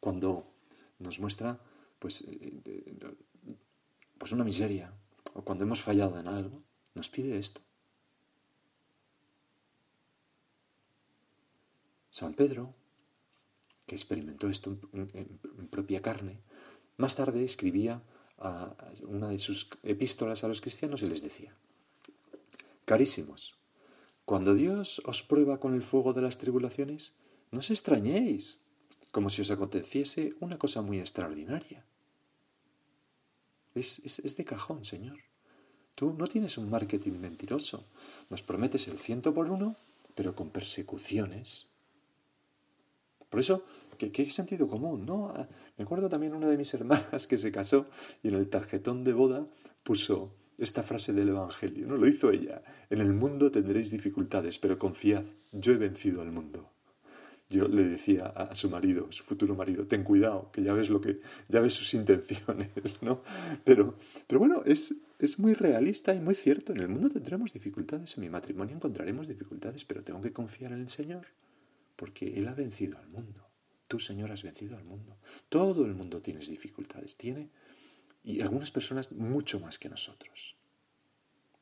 Cuando 0.00 0.52
nos 1.02 1.18
muestra, 1.18 1.60
pues, 1.98 2.22
eh, 2.22 2.62
eh, 2.64 3.16
pues 4.18 4.32
una 4.32 4.44
miseria, 4.44 4.92
o 5.34 5.42
cuando 5.42 5.64
hemos 5.64 5.80
fallado 5.80 6.18
en 6.18 6.28
algo, 6.28 6.62
nos 6.94 7.08
pide 7.08 7.38
esto. 7.38 7.60
San 12.10 12.34
Pedro 12.34 12.74
que 13.86 13.94
experimentó 13.94 14.48
esto 14.48 14.78
en, 14.92 15.68
propia 15.68 16.00
carne, 16.00 16.38
más 16.96 17.16
tarde 17.16 17.44
escribía 17.44 18.02
a 18.38 18.74
una 19.02 19.28
de 19.28 19.38
sus 19.38 19.68
epístolas 19.82 20.44
a 20.44 20.48
los 20.48 20.60
cristianos 20.60 21.02
y 21.02 21.06
les 21.06 21.22
decía, 21.22 21.54
Carísimos, 22.84 23.58
cuando 24.24 24.54
Dios 24.54 25.02
os 25.04 25.22
prueba 25.22 25.58
con 25.58 25.74
el 25.74 25.82
fuego 25.82 26.12
de 26.12 26.22
las 26.22 26.38
tribulaciones, 26.38 27.14
no 27.50 27.58
os 27.58 27.70
extrañéis, 27.70 28.61
como 29.12 29.30
si 29.30 29.42
os 29.42 29.50
aconteciese 29.52 30.34
una 30.40 30.58
cosa 30.58 30.82
muy 30.82 30.98
extraordinaria. 30.98 31.84
Es, 33.74 34.00
es, 34.00 34.36
de 34.36 34.44
cajón, 34.44 34.84
Señor. 34.84 35.18
Tú 35.94 36.12
no 36.14 36.26
tienes 36.26 36.58
un 36.58 36.68
marketing 36.68 37.12
mentiroso. 37.20 37.86
Nos 38.28 38.42
prometes 38.42 38.88
el 38.88 38.98
ciento 38.98 39.32
por 39.32 39.48
uno, 39.48 39.76
pero 40.14 40.34
con 40.34 40.50
persecuciones, 40.50 41.72
por 43.32 43.40
eso, 43.40 43.64
¿qué, 43.96 44.28
sentido 44.28 44.68
común? 44.68 45.06
¿no? 45.06 45.32
Ah, 45.34 45.48
me 45.78 45.84
acuerdo 45.84 46.10
también 46.10 46.34
una 46.34 46.48
de 46.48 46.58
mis 46.58 46.74
hermanas 46.74 47.26
que 47.26 47.38
se 47.38 47.50
casó 47.50 47.86
y 48.22 48.28
en 48.28 48.34
el 48.34 48.50
tarjetón 48.50 49.04
de 49.04 49.14
boda 49.14 49.46
puso 49.84 50.34
esta 50.58 50.82
frase 50.82 51.14
del 51.14 51.30
Evangelio, 51.30 51.86
¿no? 51.86 51.96
Lo 51.96 52.06
hizo 52.06 52.30
ella. 52.30 52.60
En 52.90 53.00
el 53.00 53.14
mundo 53.14 53.50
tendréis 53.50 53.90
dificultades, 53.90 54.58
pero 54.58 54.78
confiad, 54.78 55.24
yo 55.50 55.72
he 55.72 55.78
vencido 55.78 56.20
al 56.20 56.30
mundo. 56.30 56.68
Yo 57.52 57.68
le 57.68 57.84
decía 57.84 58.26
a 58.26 58.56
su 58.56 58.70
marido, 58.70 59.12
su 59.12 59.24
futuro 59.24 59.54
marido, 59.54 59.86
ten 59.86 60.02
cuidado, 60.04 60.50
que 60.50 60.62
ya 60.62 60.72
ves 60.72 60.88
lo 60.88 61.00
que, 61.00 61.20
ya 61.48 61.60
ves 61.60 61.74
sus 61.74 61.92
intenciones, 61.92 62.70
¿no? 63.02 63.22
Pero, 63.62 63.98
pero 64.26 64.38
bueno, 64.38 64.62
es, 64.64 64.94
es 65.18 65.38
muy 65.38 65.52
realista 65.52 66.14
y 66.14 66.20
muy 66.20 66.34
cierto. 66.34 66.72
En 66.72 66.80
el 66.80 66.88
mundo 66.88 67.10
tendremos 67.10 67.52
dificultades, 67.52 68.16
en 68.16 68.22
mi 68.22 68.30
matrimonio 68.30 68.74
encontraremos 68.74 69.28
dificultades, 69.28 69.84
pero 69.84 70.02
tengo 70.02 70.22
que 70.22 70.32
confiar 70.32 70.72
en 70.72 70.80
el 70.80 70.88
Señor 70.88 71.26
porque 72.02 72.34
Él 72.36 72.48
ha 72.48 72.54
vencido 72.54 72.98
al 72.98 73.08
mundo. 73.08 73.48
Tú, 73.86 74.00
Señor, 74.00 74.32
has 74.32 74.42
vencido 74.42 74.76
al 74.76 74.84
mundo. 74.84 75.18
Todo 75.48 75.84
el 75.84 75.94
mundo 75.94 76.22
tiene 76.22 76.40
dificultades, 76.40 77.16
tiene, 77.16 77.50
y 78.24 78.40
algunas 78.40 78.70
personas 78.70 79.12
mucho 79.12 79.60
más 79.60 79.78
que 79.78 79.88
nosotros. 79.88 80.56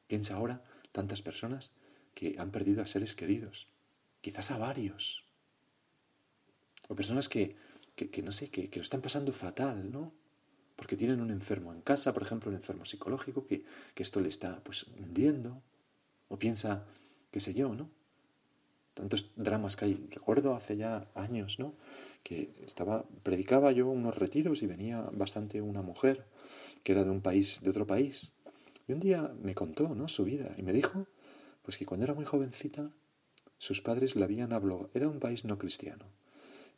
Piensa 0.07 0.37
ahora 0.37 0.65
tantas 0.93 1.21
personas 1.21 1.73
que 2.15 2.37
han 2.39 2.51
perdido 2.53 2.83
a 2.83 2.87
seres 2.87 3.15
queridos, 3.15 3.69
quizás 4.21 4.51
a 4.51 4.59
varios, 4.59 5.25
o 6.91 6.95
personas 6.99 7.29
que, 7.31 7.55
que, 7.95 8.23
no 8.23 8.33
sé, 8.33 8.51
que, 8.51 8.69
que, 8.69 8.79
lo 8.81 8.83
están 8.83 9.01
pasando 9.01 9.33
fatal, 9.33 9.91
¿no? 9.91 10.13
Porque 10.75 10.97
tienen 10.97 11.21
un 11.21 11.31
enfermo 11.31 11.73
en 11.73 11.83
casa, 11.83 12.13
por 12.13 12.23
ejemplo, 12.23 12.51
un 12.51 12.57
enfermo 12.57 12.85
psicológico, 12.85 13.47
que, 13.47 13.63
que 13.95 14.03
esto 14.03 14.21
le 14.21 14.29
está 14.29 14.63
pues 14.65 14.85
hundiendo, 14.99 15.63
o 16.29 16.39
piensa, 16.39 16.85
qué 17.31 17.39
sé 17.39 17.55
yo, 17.55 17.75
¿no? 17.75 17.89
tantos 19.01 19.31
dramas 19.37 19.77
que 19.77 19.87
hay. 19.87 19.95
Recuerdo 20.11 20.55
hace 20.55 20.77
ya 20.77 21.09
años, 21.15 21.59
¿no? 21.59 21.75
Que 22.23 22.53
estaba, 22.67 23.05
predicaba 23.23 23.73
yo 23.73 23.89
unos 23.89 24.17
retiros 24.17 24.63
y 24.63 24.67
venía 24.67 25.01
bastante 25.13 25.61
una 25.63 25.83
mujer 25.83 26.27
que 26.83 26.93
era 26.93 27.05
de 27.05 27.11
un 27.11 27.23
país, 27.23 27.61
de 27.63 27.71
otro 27.71 27.87
país. 27.87 28.33
Y 28.89 28.93
un 28.93 29.01
día 29.01 29.33
me 29.43 29.55
contó, 29.55 29.95
¿no? 29.95 30.09
Su 30.09 30.25
vida 30.25 30.55
y 30.57 30.63
me 30.63 30.73
dijo, 30.73 31.07
pues 31.63 31.79
que 31.79 31.87
cuando 31.87 32.05
era 32.05 32.15
muy 32.15 32.25
jovencita, 32.25 32.91
sus 33.59 33.81
padres 33.81 34.17
la 34.17 34.25
habían 34.25 34.53
hablado, 34.53 34.91
era 34.95 35.09
un 35.09 35.21
país 35.21 35.45
no 35.45 35.59
cristiano. 35.59 36.07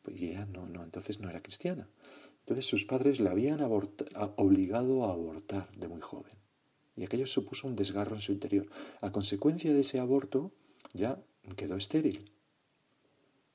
Pues 0.03 0.21
ella 0.21 0.47
no, 0.47 0.67
no, 0.67 0.83
entonces 0.83 1.21
no 1.21 1.31
era 1.31 1.43
cristiana. 1.43 1.89
Entonces 2.41 2.67
sus 2.67 2.85
padres 2.85 3.21
la 3.21 3.31
habían 3.31 3.61
obligado 4.37 5.05
a 5.05 5.13
abortar 5.13 5.71
de 5.77 5.89
muy 5.89 6.01
joven. 6.01 6.33
Y 6.97 7.05
aquello 7.05 7.27
supuso 7.27 7.69
un 7.69 7.77
desgarro 7.77 8.15
en 8.15 8.21
su 8.21 8.33
interior. 8.33 8.67
A 9.01 9.13
consecuencia 9.13 9.73
de 9.73 9.81
ese 9.81 10.01
aborto, 10.01 10.53
ya 10.93 11.23
quedó 11.57 11.77
estéril. 11.77 12.33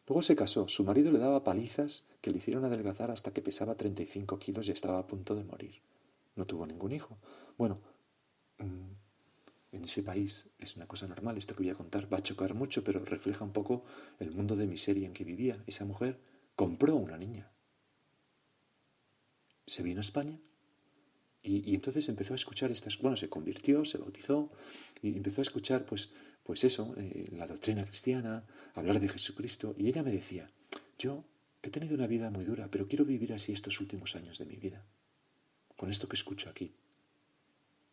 Luego 0.08 0.22
se 0.22 0.36
casó. 0.38 0.68
Su 0.70 0.86
marido 0.86 1.12
le 1.12 1.20
daba 1.20 1.44
palizas 1.44 2.06
que 2.22 2.32
le 2.32 2.38
hicieron 2.38 2.64
adelgazar 2.64 3.12
hasta 3.12 3.32
que 3.34 3.42
pesaba 3.42 3.76
35 3.76 4.40
kilos 4.40 4.68
y 4.68 4.72
estaba 4.72 5.00
a 5.00 5.08
punto 5.08 5.36
de 5.36 5.44
morir. 5.44 5.82
No 6.36 6.46
tuvo 6.46 6.66
ningún 6.66 6.94
hijo. 6.94 7.18
Bueno, 7.58 7.82
mm, 8.60 9.76
en 9.76 9.84
ese 9.84 10.04
país 10.04 10.48
es 10.60 10.78
una 10.78 10.88
cosa 10.88 11.08
normal. 11.08 11.38
Esto 11.38 11.56
que 11.56 11.64
voy 11.64 11.72
a 11.72 11.76
contar 11.76 12.12
va 12.12 12.18
a 12.20 12.24
chocar 12.24 12.54
mucho, 12.54 12.86
pero 12.86 13.04
refleja 13.04 13.44
un 13.44 13.52
poco 13.52 13.84
el 14.20 14.32
mundo 14.32 14.56
de 14.56 14.66
miseria 14.66 15.06
en 15.06 15.14
que 15.14 15.26
vivía. 15.26 15.62
Esa 15.68 15.84
mujer 15.84 16.20
compró 16.58 16.96
una 16.96 17.18
niña. 17.18 17.50
Se 19.68 19.84
vino 19.84 20.00
a 20.00 20.08
España 20.10 20.40
y, 21.44 21.76
entonces 21.76 22.10
empezó 22.10 22.34
a 22.34 22.36
escuchar 22.36 22.72
estas, 22.72 22.98
bueno, 22.98 23.16
se 23.16 23.30
convirtió, 23.30 23.86
se 23.86 24.00
bautizó 24.00 24.52
y 25.02 25.16
empezó 25.16 25.42
a 25.42 25.44
escuchar, 25.44 25.86
pues, 25.86 26.12
pues 26.44 26.64
eso, 26.64 26.96
eh, 26.98 27.30
la 27.32 27.46
doctrina 27.46 27.86
cristiana, 27.86 28.44
hablar 28.74 29.00
de 29.00 29.08
Jesucristo. 29.08 29.76
Y 29.78 29.88
ella 29.88 30.02
me 30.02 30.12
decía, 30.12 30.50
yo 30.98 31.24
he 31.62 31.70
tenido 31.70 31.94
una 31.94 32.08
vida 32.08 32.32
muy 32.32 32.44
dura, 32.44 32.70
pero 32.72 32.88
quiero 32.88 33.06
vivir 33.06 33.34
así 33.34 33.52
estos 33.52 33.80
últimos 33.80 34.16
años 34.16 34.40
de 34.40 34.46
mi 34.46 34.56
vida, 34.56 34.84
con 35.76 35.92
esto 35.92 36.10
que 36.10 36.16
escucho 36.16 36.50
aquí. 36.50 36.74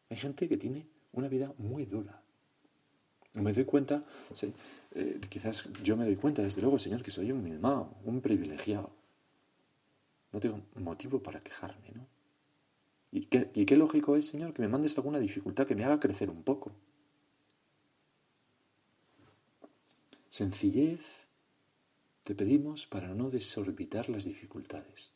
Hay 0.09 0.17
gente 0.17 0.49
que 0.49 0.57
tiene 0.57 0.89
una 1.13 1.29
vida 1.29 1.53
muy 1.59 1.85
dura. 1.85 2.24
Me 3.35 3.53
doy 3.53 3.65
cuenta, 3.65 4.05
eh, 4.93 5.21
quizás 5.29 5.69
yo 5.83 5.97
me 5.97 6.05
doy 6.05 6.17
cuenta, 6.17 6.43
desde 6.43 6.61
luego, 6.63 6.79
Señor, 6.79 7.03
que 7.03 7.11
soy 7.11 7.33
un 7.33 7.43
mimado, 7.43 7.93
un 8.05 8.21
privilegiado. 8.21 8.91
No 10.33 10.41
tengo 10.41 10.61
motivo 10.77 11.21
para 11.21 11.41
quejarme, 11.41 11.91
¿no? 11.95 12.07
¿Y 13.11 13.27
qué, 13.27 13.51
¿Y 13.55 13.65
qué 13.67 13.77
lógico 13.77 14.17
es, 14.17 14.27
Señor, 14.27 14.53
que 14.53 14.63
me 14.63 14.69
mandes 14.69 14.97
alguna 14.97 15.19
dificultad 15.19 15.67
que 15.67 15.75
me 15.75 15.85
haga 15.85 16.01
crecer 16.01 16.31
un 16.31 16.43
poco? 16.43 16.73
Sencillez 20.29 21.01
te 22.25 22.35
pedimos 22.35 22.87
para 22.87 23.15
no 23.15 23.31
desorbitar 23.31 24.09
las 24.09 24.25
dificultades, 24.25 25.13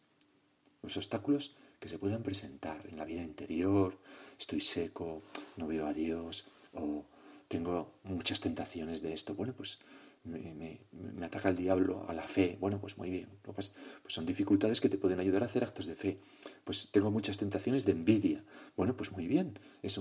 los 0.83 0.97
obstáculos 0.97 1.57
que 1.81 1.89
se 1.89 1.99
puedan 1.99 2.23
presentar 2.23 2.87
en 2.87 2.97
la 2.97 3.05
vida 3.05 3.23
interior, 3.23 3.99
estoy 4.39 4.61
seco, 4.61 5.23
no 5.57 5.67
veo 5.67 5.87
a 5.87 5.93
Dios, 5.93 6.47
o 6.75 7.05
tengo 7.49 7.99
muchas 8.05 8.41
tentaciones 8.41 9.03
de 9.03 9.13
esto. 9.13 9.35
Bueno, 9.35 9.55
pues 9.57 9.79
me, 10.25 10.81
ataca 11.23 11.49
el 11.49 11.57
diablo 11.57 12.05
a 12.09 12.13
la 12.13 12.23
fe. 12.23 12.59
Bueno, 12.61 12.81
pues 12.81 12.99
muy 12.99 13.11
bien. 13.11 13.29
Pues, 13.43 13.75
son 14.07 14.27
dificultades 14.27 14.81
que 14.81 14.89
te 14.89 14.99
pueden 14.99 15.21
ayudar 15.21 15.43
a 15.43 15.47
hacer 15.47 15.65
actos 15.65 15.87
de 15.87 15.95
fe. 15.95 16.21
Pues 16.65 16.91
tengo 16.91 17.11
muchas 17.11 17.39
tentaciones 17.39 17.85
de 17.87 17.93
envidia. 17.93 18.45
Bueno, 18.77 18.97
pues 18.97 19.13
muy 19.13 19.27
bien. 19.27 19.59
Es 19.83 19.99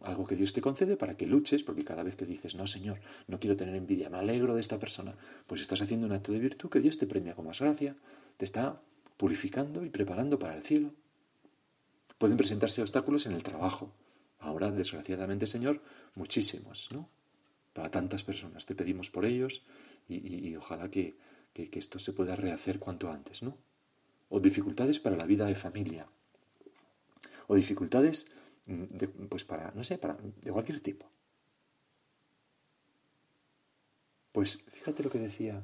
algo 0.00 0.26
que 0.26 0.36
Dios 0.36 0.52
te 0.52 0.60
concede 0.60 0.96
para 0.96 1.16
que 1.16 1.26
luches, 1.26 1.62
porque 1.62 1.84
cada 1.84 2.02
vez 2.02 2.16
que 2.16 2.26
dices, 2.26 2.54
no, 2.54 2.66
Señor, 2.66 3.00
no 3.28 3.38
quiero 3.38 3.56
tener 3.56 3.74
envidia, 3.74 4.10
me 4.10 4.18
alegro 4.18 4.54
de 4.54 4.60
esta 4.60 4.78
persona, 4.78 5.16
pues 5.46 5.60
estás 5.60 5.82
haciendo 5.82 6.06
un 6.06 6.12
acto 6.12 6.32
de 6.32 6.38
virtud 6.38 6.68
que 6.68 6.80
Dios 6.80 6.98
te 6.98 7.06
premia 7.06 7.34
con 7.34 7.46
más 7.46 7.60
gracia, 7.60 7.96
te 8.36 8.44
está 8.44 8.82
purificando 9.16 9.84
y 9.84 9.88
preparando 9.88 10.38
para 10.38 10.56
el 10.56 10.62
cielo. 10.62 10.92
Pueden 12.18 12.36
presentarse 12.36 12.80
obstáculos 12.82 13.26
en 13.26 13.32
el 13.32 13.42
trabajo. 13.42 13.92
Ahora, 14.38 14.70
desgraciadamente, 14.70 15.46
Señor, 15.46 15.80
muchísimos, 16.16 16.88
¿no? 16.92 17.08
para 17.76 17.90
tantas 17.90 18.24
personas. 18.24 18.64
Te 18.64 18.74
pedimos 18.74 19.10
por 19.10 19.26
ellos 19.26 19.62
y, 20.08 20.56
ojalá 20.56 20.90
que, 20.90 21.18
esto 21.54 21.98
se 21.98 22.14
pueda 22.14 22.34
rehacer 22.34 22.78
cuanto 22.78 23.10
antes, 23.10 23.42
¿no? 23.42 23.58
O 24.30 24.40
dificultades 24.40 24.98
para 24.98 25.16
la 25.16 25.26
vida 25.26 25.44
de 25.44 25.54
familia. 25.54 26.08
O 27.48 27.54
dificultades, 27.54 28.32
mm, 28.66 29.26
pues 29.28 29.44
para, 29.44 29.72
no 29.72 29.84
sé, 29.84 29.98
para, 29.98 30.16
de 30.16 30.50
cualquier 30.52 30.80
tipo. 30.80 31.06
Pues 34.32 34.64
fíjate 34.72 35.02
lo 35.02 35.10
que 35.10 35.18
decía 35.18 35.62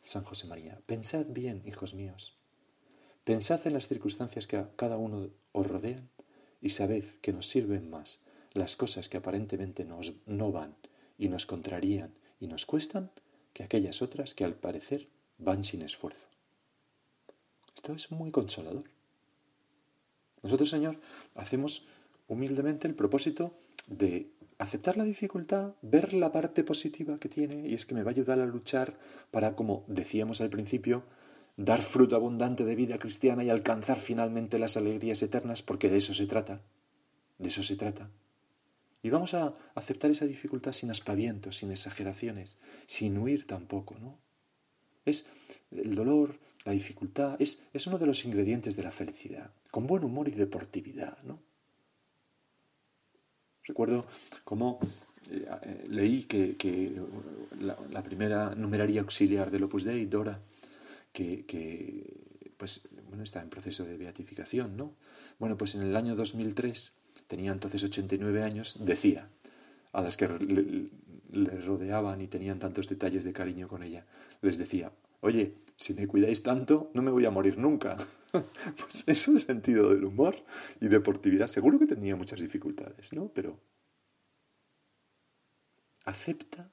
San 0.00 0.24
José 0.24 0.46
María. 0.46 0.80
Pensad 0.86 1.26
bien, 1.26 1.62
hijos 1.66 1.92
míos. 1.92 2.38
Pensad 3.24 3.66
en 3.66 3.74
las 3.74 3.88
circunstancias 3.88 4.46
que 4.46 4.56
a 4.56 4.70
cada 4.74 4.96
uno 4.96 5.30
os 5.52 5.66
rodean 5.66 6.08
y 6.62 6.70
sabed 6.70 7.04
que 7.20 7.32
nos 7.32 7.46
sirven 7.46 7.90
más 7.90 8.20
las 8.54 8.76
cosas 8.76 9.08
que 9.08 9.16
aparentemente 9.16 9.84
nos, 9.84 10.12
no 10.26 10.52
van 10.52 10.74
y 11.18 11.28
nos 11.28 11.46
contrarían 11.46 12.12
y 12.40 12.46
nos 12.46 12.66
cuestan 12.66 13.10
que 13.52 13.62
aquellas 13.62 14.02
otras 14.02 14.34
que 14.34 14.44
al 14.44 14.54
parecer 14.54 15.08
van 15.38 15.64
sin 15.64 15.82
esfuerzo. 15.82 16.26
Esto 17.74 17.92
es 17.94 18.10
muy 18.10 18.30
consolador. 18.30 18.84
Nosotros, 20.42 20.70
Señor, 20.70 20.96
hacemos 21.34 21.86
humildemente 22.28 22.88
el 22.88 22.94
propósito 22.94 23.54
de 23.86 24.30
aceptar 24.58 24.96
la 24.96 25.04
dificultad, 25.04 25.74
ver 25.82 26.12
la 26.12 26.32
parte 26.32 26.64
positiva 26.64 27.18
que 27.18 27.28
tiene 27.28 27.68
y 27.68 27.74
es 27.74 27.86
que 27.86 27.94
me 27.94 28.02
va 28.02 28.10
a 28.10 28.14
ayudar 28.14 28.40
a 28.40 28.46
luchar 28.46 28.98
para, 29.30 29.54
como 29.54 29.84
decíamos 29.88 30.40
al 30.40 30.50
principio, 30.50 31.04
dar 31.56 31.82
fruto 31.82 32.16
abundante 32.16 32.64
de 32.64 32.74
vida 32.74 32.98
cristiana 32.98 33.44
y 33.44 33.50
alcanzar 33.50 33.98
finalmente 33.98 34.58
las 34.58 34.76
alegrías 34.76 35.22
eternas, 35.22 35.62
porque 35.62 35.88
de 35.90 35.98
eso 35.98 36.14
se 36.14 36.26
trata. 36.26 36.60
De 37.38 37.48
eso 37.48 37.62
se 37.62 37.76
trata. 37.76 38.10
Y 39.02 39.10
vamos 39.10 39.34
a 39.34 39.54
aceptar 39.74 40.10
esa 40.10 40.26
dificultad 40.26 40.72
sin 40.72 40.90
aspavientos, 40.90 41.56
sin 41.56 41.70
exageraciones, 41.72 42.56
sin 42.86 43.18
huir 43.18 43.46
tampoco, 43.46 43.98
¿no? 43.98 44.18
Es 45.04 45.26
el 45.72 45.96
dolor, 45.96 46.38
la 46.64 46.72
dificultad, 46.72 47.40
es, 47.40 47.60
es 47.72 47.86
uno 47.88 47.98
de 47.98 48.06
los 48.06 48.24
ingredientes 48.24 48.76
de 48.76 48.84
la 48.84 48.92
felicidad, 48.92 49.50
con 49.72 49.88
buen 49.88 50.04
humor 50.04 50.28
y 50.28 50.30
deportividad, 50.30 51.20
¿no? 51.24 51.42
Recuerdo 53.64 54.06
cómo 54.44 54.78
eh, 55.30 55.46
eh, 55.62 55.84
leí 55.88 56.24
que, 56.24 56.56
la, 57.60 58.02
primera 58.02 58.54
numeraria 58.54 59.00
auxiliar 59.00 59.50
del 59.50 59.64
Opus 59.64 59.84
Dei, 59.84 60.06
Dora, 60.06 60.40
que, 61.12 61.44
que, 61.44 62.52
pues, 62.56 62.82
bueno, 63.08 63.24
está 63.24 63.42
en 63.42 63.50
proceso 63.50 63.84
de 63.84 63.96
beatificación, 63.96 64.76
¿no? 64.76 64.94
Bueno, 65.38 65.56
pues 65.56 65.74
en 65.74 65.82
el 65.82 65.96
año 65.96 66.14
2003 66.14 67.01
tenía 67.26 67.52
entonces 67.52 67.82
89 67.84 68.42
años, 68.42 68.76
decía 68.80 69.28
a 69.92 70.00
las 70.00 70.16
que 70.16 70.28
le, 70.28 70.90
rodeaban 71.60 72.20
y 72.20 72.28
tenían 72.28 72.58
tantos 72.58 72.88
detalles 72.88 73.24
de 73.24 73.32
cariño 73.32 73.68
con 73.68 73.82
ella, 73.82 74.04
les 74.42 74.58
decía, 74.58 74.92
oye, 75.20 75.54
si 75.76 75.94
me 75.94 76.06
cuidáis 76.06 76.42
tanto, 76.42 76.90
no 76.94 77.02
me 77.02 77.10
voy 77.10 77.24
a 77.24 77.30
morir 77.30 77.58
nunca. 77.58 77.96
pues 78.32 79.04
eso 79.06 79.34
es 79.34 79.42
sentido 79.42 79.90
del 79.90 80.04
humor 80.04 80.36
y 80.80 80.88
deportividad. 80.88 81.46
Seguro 81.46 81.78
que 81.78 81.86
tenía 81.86 82.16
muchas 82.16 82.40
dificultades, 82.40 83.12
¿no? 83.12 83.28
Pero 83.28 83.58
acepta 86.04 86.70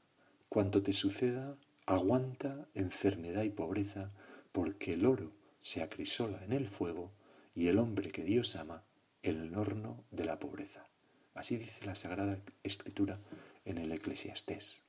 cuanto 0.50 0.82
te 0.82 0.94
suceda, 0.94 1.58
aguanta 1.86 2.68
enfermedad 2.74 3.44
y 3.44 3.50
pobreza, 3.50 4.12
porque 4.52 4.94
el 4.94 5.06
oro 5.06 5.32
se 5.60 5.82
acrisola 5.82 6.44
en 6.44 6.54
el 6.54 6.68
fuego 6.68 7.12
y 7.56 7.68
el 7.68 7.80
hombre 7.80 8.12
que 8.12 8.24
Dios 8.24 8.56
ama 8.56 8.84
el 9.24 9.56
horno 9.56 10.04
de 10.12 10.26
la 10.26 10.40
pobreza. 10.40 10.88
Así 11.34 11.58
dice 11.58 11.86
la 11.86 11.96
Sagrada 11.96 12.40
Escritura 12.64 13.20
en 13.66 13.78
el 13.78 13.92
Eclesiastés. 13.92 14.84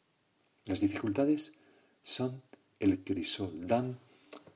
Las 0.67 0.81
dificultades 0.81 1.53
son 2.03 2.43
el 2.79 3.05
crisol, 3.05 3.67
dan, 3.67 3.99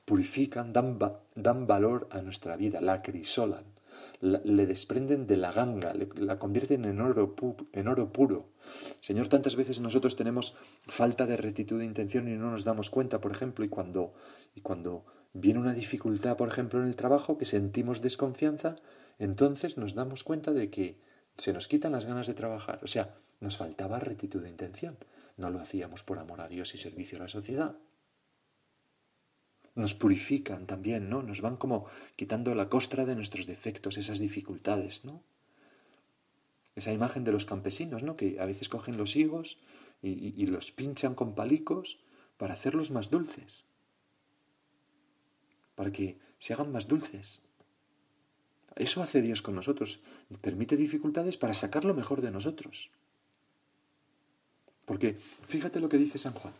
purifican, 0.05 0.73
dan, 0.73 0.99
dan 1.35 1.65
valor 1.65 2.07
a 2.11 2.21
nuestra 2.21 2.55
vida, 2.57 2.81
la 2.81 3.01
crisolan, 3.01 3.65
le 4.21 4.65
desprenden 4.65 5.27
de 5.27 5.37
la 5.37 5.51
ganga, 5.51 5.93
la 6.15 6.39
convierten 6.39 6.85
en 6.85 7.01
oro, 7.01 7.35
en 7.73 7.87
oro 7.87 8.11
puro. 8.11 8.49
Señor, 9.01 9.27
tantas 9.27 9.55
veces 9.55 9.79
nosotros 9.79 10.15
tenemos 10.15 10.55
falta 10.87 11.27
de 11.27 11.37
rectitud 11.37 11.79
de 11.79 11.85
intención 11.85 12.27
y 12.27 12.31
no 12.31 12.49
nos 12.49 12.63
damos 12.63 12.89
cuenta, 12.89 13.21
por 13.21 13.31
ejemplo, 13.31 13.63
y 13.63 13.69
cuando, 13.69 14.13
y 14.55 14.61
cuando 14.61 15.05
viene 15.33 15.59
una 15.59 15.73
dificultad, 15.73 16.37
por 16.37 16.47
ejemplo, 16.47 16.81
en 16.81 16.87
el 16.87 16.95
trabajo, 16.95 17.37
que 17.37 17.45
sentimos 17.45 18.01
desconfianza, 18.01 18.77
entonces 19.19 19.77
nos 19.77 19.95
damos 19.95 20.23
cuenta 20.23 20.51
de 20.51 20.69
que 20.69 20.99
se 21.37 21.53
nos 21.53 21.67
quitan 21.67 21.91
las 21.91 22.05
ganas 22.05 22.27
de 22.27 22.33
trabajar. 22.33 22.79
O 22.83 22.87
sea, 22.87 23.15
nos 23.39 23.57
faltaba 23.57 23.99
rectitud 23.99 24.41
de 24.41 24.49
intención. 24.49 24.97
No 25.37 25.49
lo 25.49 25.59
hacíamos 25.59 26.03
por 26.03 26.19
amor 26.19 26.41
a 26.41 26.47
Dios 26.47 26.73
y 26.75 26.77
servicio 26.77 27.17
a 27.17 27.21
la 27.21 27.27
sociedad. 27.27 27.75
Nos 29.75 29.93
purifican 29.93 30.67
también, 30.67 31.09
¿no? 31.09 31.21
Nos 31.21 31.41
van 31.41 31.57
como 31.57 31.87
quitando 32.15 32.55
la 32.55 32.69
costra 32.69 33.05
de 33.05 33.15
nuestros 33.15 33.45
defectos, 33.45 33.97
esas 33.97 34.19
dificultades, 34.19 35.03
¿no? 35.03 35.21
Esa 36.75 36.93
imagen 36.93 37.25
de 37.25 37.33
los 37.33 37.45
campesinos, 37.45 38.03
¿no? 38.03 38.15
Que 38.15 38.39
a 38.39 38.45
veces 38.45 38.69
cogen 38.69 38.95
los 38.95 39.15
higos 39.15 39.57
y, 40.01 40.41
y 40.41 40.47
los 40.47 40.71
pinchan 40.71 41.15
con 41.15 41.35
palicos 41.35 41.99
para 42.37 42.53
hacerlos 42.53 42.91
más 42.91 43.09
dulces. 43.09 43.65
Para 45.75 45.91
que 45.91 46.19
se 46.39 46.53
hagan 46.53 46.71
más 46.71 46.87
dulces. 46.87 47.41
Eso 48.75 49.01
hace 49.01 49.21
Dios 49.21 49.41
con 49.41 49.55
nosotros. 49.55 49.99
Permite 50.41 50.75
dificultades 50.75 51.37
para 51.37 51.53
sacar 51.53 51.85
lo 51.85 51.93
mejor 51.93 52.21
de 52.21 52.31
nosotros. 52.31 52.91
Porque 54.85 55.17
fíjate 55.47 55.79
lo 55.79 55.89
que 55.89 55.97
dice 55.97 56.17
San 56.17 56.33
Juan. 56.33 56.53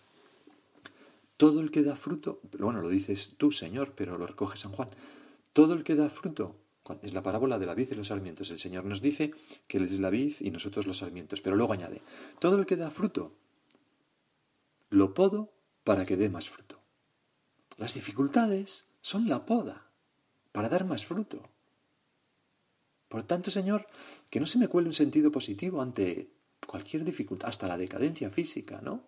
Todo 1.38 1.60
el 1.60 1.70
que 1.70 1.84
da 1.84 1.96
fruto, 1.96 2.40
bueno, 2.58 2.82
lo 2.82 2.90
dices 2.90 3.36
tú, 3.38 3.52
Señor, 3.52 3.94
pero 3.96 4.18
lo 4.18 4.26
recoge 4.26 4.58
San 4.58 4.72
Juan. 4.72 4.90
Todo 5.52 5.74
el 5.74 5.84
que 5.84 5.96
da 5.96 6.10
fruto, 6.10 6.56
es 7.02 7.14
la 7.14 7.24
parábola 7.24 7.60
de 7.60 7.66
la 7.66 7.74
vid 7.74 7.92
y 7.92 7.96
los 7.96 8.08
sarmientos. 8.08 8.52
El 8.52 8.60
Señor 8.60 8.86
nos 8.86 9.02
dice 9.02 9.34
que 9.68 9.78
Él 9.78 9.86
es 9.86 10.00
la 10.00 10.10
vid 10.10 10.36
y 10.40 10.52
nosotros 10.52 10.88
los 10.88 11.00
sarmientos, 11.00 11.42
pero 11.42 11.56
luego 11.56 11.74
añade, 11.74 12.02
todo 12.40 12.58
el 12.58 12.66
que 12.66 12.78
da 12.78 12.92
fruto, 12.92 13.34
lo 14.90 15.14
podo 15.14 15.52
para 15.84 16.06
que 16.06 16.16
dé 16.16 16.30
más 16.30 16.50
fruto. 16.50 16.80
Las 17.78 17.96
dificultades 17.96 18.88
son 19.02 19.28
la 19.28 19.46
poda 19.46 19.90
para 20.52 20.70
dar 20.70 20.86
más 20.86 21.06
fruto. 21.06 21.50
Por 23.08 23.24
tanto, 23.24 23.52
Señor, 23.52 23.88
que 24.30 24.40
no 24.40 24.48
se 24.48 24.58
me 24.58 24.68
cuele 24.68 24.88
un 24.88 24.94
sentido 24.94 25.32
positivo 25.32 25.82
ante 25.82 26.32
cualquier 26.66 27.04
dificultad, 27.04 27.50
hasta 27.50 27.68
la 27.68 27.78
decadencia 27.78 28.30
física, 28.30 28.82
¿no? 28.82 29.04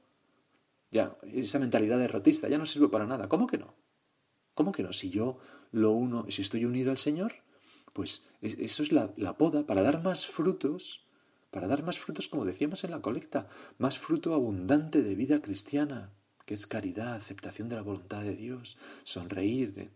Ya, 0.91 1.17
esa 1.33 1.59
mentalidad 1.59 1.99
derrotista 1.99 2.47
ya 2.47 2.57
no 2.57 2.65
sirve 2.65 2.87
para 2.87 3.05
nada. 3.05 3.27
¿Cómo 3.27 3.47
que 3.47 3.57
no? 3.57 3.75
¿Cómo 4.53 4.71
que 4.71 4.83
no? 4.83 4.93
Si 4.93 5.09
yo 5.09 5.37
lo 5.71 5.91
uno, 5.91 6.25
si 6.29 6.41
estoy 6.41 6.65
unido 6.65 6.91
al 6.91 6.97
Señor, 6.97 7.33
pues 7.93 8.27
eso 8.41 8.83
es 8.83 8.91
la, 8.91 9.13
la 9.17 9.37
poda 9.37 9.65
para 9.65 9.81
dar 9.81 10.01
más 10.01 10.25
frutos, 10.27 11.05
para 11.51 11.67
dar 11.67 11.83
más 11.83 11.99
frutos, 11.99 12.27
como 12.27 12.45
decíamos 12.45 12.83
en 12.83 12.91
la 12.91 13.01
colecta, 13.01 13.49
más 13.77 13.99
fruto 13.99 14.33
abundante 14.33 15.03
de 15.03 15.15
vida 15.15 15.41
cristiana, 15.41 16.13
que 16.45 16.53
es 16.53 16.65
caridad, 16.65 17.15
aceptación 17.15 17.67
de 17.67 17.75
la 17.75 17.81
voluntad 17.81 18.21
de 18.21 18.35
Dios, 18.35 18.77
sonreír, 19.03 19.73
¿eh? 19.77 19.89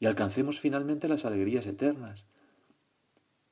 y 0.00 0.06
alcancemos 0.06 0.58
finalmente 0.58 1.08
las 1.08 1.24
alegrías 1.24 1.66
eternas. 1.66 2.26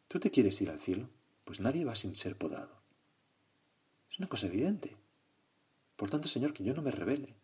¿Tú 0.09 0.21
te 0.21 0.31
quieres 0.31 0.61
ir 0.61 0.71
al 0.71 0.81
cielo? 0.81 1.09
Pues 1.45 1.61
nadie 1.61 1.85
va 1.85 1.95
sin 1.95 2.17
ser 2.17 2.37
podado. 2.37 2.83
Es 4.11 4.19
una 4.19 4.29
cosa 4.29 4.47
evidente. 4.47 4.97
Por 5.97 6.11
tanto, 6.11 6.29
Señor, 6.29 6.53
que 6.53 6.65
yo 6.65 6.75
no 6.75 6.83
me 6.83 6.91
revele. 6.91 7.35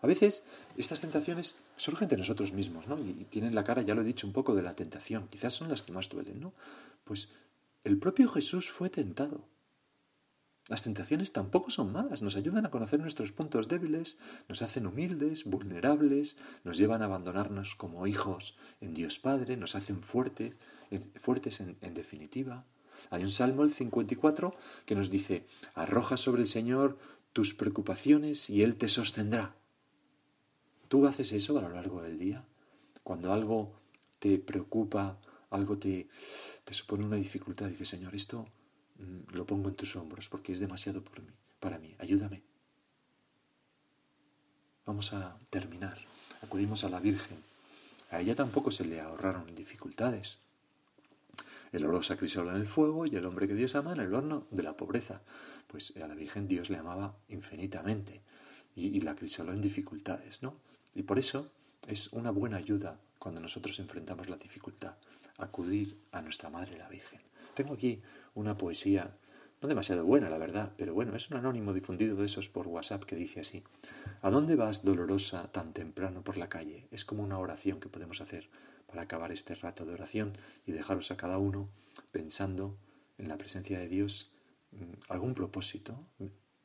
A 0.00 0.06
veces 0.06 0.44
estas 0.76 1.00
tentaciones 1.00 1.58
surgen 1.76 2.08
de 2.08 2.16
nosotros 2.16 2.52
mismos, 2.52 2.86
¿no? 2.86 2.98
Y 2.98 3.24
tienen 3.24 3.54
la 3.54 3.64
cara, 3.64 3.82
ya 3.82 3.94
lo 3.94 4.02
he 4.02 4.04
dicho, 4.04 4.26
un 4.26 4.32
poco 4.32 4.54
de 4.54 4.62
la 4.62 4.74
tentación. 4.74 5.28
Quizás 5.28 5.54
son 5.54 5.68
las 5.68 5.82
que 5.82 5.92
más 5.92 6.08
duelen, 6.08 6.40
¿no? 6.40 6.54
Pues 7.04 7.32
el 7.84 7.98
propio 7.98 8.28
Jesús 8.28 8.70
fue 8.70 8.90
tentado. 8.90 9.48
Las 10.68 10.82
tentaciones 10.82 11.32
tampoco 11.32 11.70
son 11.70 11.92
malas, 11.92 12.20
nos 12.20 12.36
ayudan 12.36 12.66
a 12.66 12.70
conocer 12.70 13.00
nuestros 13.00 13.32
puntos 13.32 13.68
débiles, 13.68 14.18
nos 14.48 14.60
hacen 14.60 14.86
humildes, 14.86 15.44
vulnerables, 15.44 16.36
nos 16.62 16.76
llevan 16.76 17.00
a 17.00 17.06
abandonarnos 17.06 17.74
como 17.74 18.06
hijos 18.06 18.58
en 18.80 18.92
Dios 18.92 19.18
Padre, 19.18 19.56
nos 19.56 19.74
hacen 19.74 20.02
fuertes, 20.02 20.54
fuertes 21.16 21.60
en, 21.60 21.94
definitiva. 21.94 22.64
Hay 23.10 23.22
un 23.22 23.30
salmo, 23.30 23.62
el 23.62 23.72
54, 23.72 24.54
que 24.86 24.94
nos 24.94 25.10
dice, 25.10 25.46
arroja 25.74 26.16
sobre 26.16 26.42
el 26.42 26.48
Señor 26.48 26.98
tus 27.32 27.54
preocupaciones 27.54 28.50
y 28.50 28.62
Él 28.62 28.76
te 28.76 28.88
sostendrá. 28.88 29.54
¿Tú 30.88 31.06
haces 31.06 31.32
eso 31.32 31.58
a 31.58 31.62
lo 31.62 31.68
largo 31.68 32.02
del 32.02 32.18
día? 32.18 32.44
Cuando 33.02 33.32
algo 33.32 33.72
te 34.18 34.38
preocupa, 34.38 35.18
algo 35.50 35.78
te, 35.78 36.08
te 36.64 36.74
supone 36.74 37.04
una 37.04 37.16
dificultad, 37.16 37.66
dices, 37.66 37.88
Señor, 37.88 38.14
esto 38.14 38.48
Mm, 38.98 39.32
lo 39.34 39.46
pongo 39.46 39.68
en 39.68 39.76
tus 39.76 39.94
hombros 39.96 40.28
porque 40.28 40.52
es 40.52 40.58
demasiado 40.58 41.02
por 41.02 41.22
mí, 41.22 41.32
para 41.60 41.78
mí. 41.78 41.94
Ayúdame. 41.98 42.42
Vamos 44.84 45.12
a 45.12 45.38
terminar. 45.50 45.98
Acudimos 46.42 46.84
a 46.84 46.88
la 46.88 47.00
Virgen. 47.00 47.38
A 48.10 48.20
ella 48.20 48.34
tampoco 48.34 48.70
se 48.70 48.84
le 48.84 49.00
ahorraron 49.00 49.54
dificultades. 49.54 50.38
El 51.72 51.84
oro 51.84 52.02
se 52.02 52.14
en 52.14 52.56
el 52.56 52.66
fuego 52.66 53.06
y 53.06 53.16
el 53.16 53.26
hombre 53.26 53.46
que 53.46 53.54
Dios 53.54 53.74
ama 53.74 53.92
en 53.92 54.00
el 54.00 54.14
horno 54.14 54.46
de 54.50 54.62
la 54.62 54.76
pobreza. 54.76 55.22
Pues 55.66 55.94
a 55.96 56.06
la 56.06 56.14
Virgen 56.14 56.48
Dios 56.48 56.70
le 56.70 56.78
amaba 56.78 57.16
infinitamente 57.28 58.22
y, 58.74 59.00
la 59.00 59.14
crisoló 59.14 59.52
en 59.52 59.60
dificultades, 59.60 60.42
¿no? 60.42 60.56
Y 60.94 61.02
por 61.02 61.18
eso 61.18 61.50
es 61.86 62.12
una 62.12 62.30
buena 62.30 62.56
ayuda 62.56 63.00
cuando 63.18 63.40
nosotros 63.40 63.78
enfrentamos 63.80 64.28
la 64.28 64.36
dificultad, 64.36 64.94
acudir 65.38 65.98
a 66.12 66.22
nuestra 66.22 66.48
Madre 66.48 66.78
la 66.78 66.88
Virgen. 66.88 67.20
Tengo 67.54 67.74
aquí 67.74 68.00
una 68.34 68.56
poesía 68.56 69.16
no 69.60 69.68
demasiado 69.68 70.04
buena, 70.04 70.30
la 70.30 70.38
verdad, 70.38 70.72
pero 70.76 70.94
bueno, 70.94 71.16
es 71.16 71.30
un 71.30 71.36
anónimo 71.36 71.72
difundido 71.72 72.16
de 72.16 72.26
esos 72.26 72.48
por 72.48 72.68
WhatsApp 72.68 73.02
que 73.02 73.16
dice 73.16 73.40
así, 73.40 73.64
¿A 74.22 74.30
dónde 74.30 74.54
vas, 74.54 74.84
dolorosa, 74.84 75.50
tan 75.50 75.72
temprano 75.72 76.22
por 76.22 76.36
la 76.36 76.48
calle? 76.48 76.86
Es 76.92 77.04
como 77.04 77.24
una 77.24 77.38
oración 77.38 77.80
que 77.80 77.88
podemos 77.88 78.20
hacer 78.20 78.48
para 78.88 79.02
acabar 79.02 79.30
este 79.30 79.54
rato 79.54 79.84
de 79.86 79.94
oración 79.94 80.36
y 80.66 80.72
dejaros 80.72 81.12
a 81.12 81.16
cada 81.16 81.38
uno 81.38 81.68
pensando 82.10 82.76
en 83.18 83.28
la 83.28 83.36
presencia 83.36 83.78
de 83.78 83.88
Dios 83.88 84.32
mm, 84.72 84.94
algún 85.08 85.34
propósito, 85.34 85.98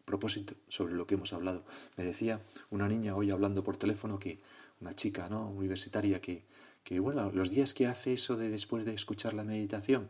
propósito 0.06 0.56
sobre 0.68 0.96
lo 0.96 1.06
que 1.06 1.16
hemos 1.16 1.34
hablado. 1.34 1.64
Me 1.98 2.04
decía 2.04 2.42
una 2.72 2.88
niña 2.88 3.16
hoy 3.16 3.30
hablando 3.30 3.64
por 3.64 3.78
teléfono 3.78 4.18
que 4.18 4.42
una 4.82 4.96
chica, 4.96 5.30
¿no? 5.30 5.50
universitaria 5.50 6.20
que 6.20 6.46
que 6.84 7.00
bueno, 7.00 7.32
los 7.32 7.50
días 7.50 7.74
que 7.74 7.88
hace 7.88 8.14
eso 8.14 8.36
de 8.36 8.50
después 8.50 8.86
de 8.86 8.94
escuchar 8.94 9.34
la 9.34 9.44
meditación, 9.44 10.10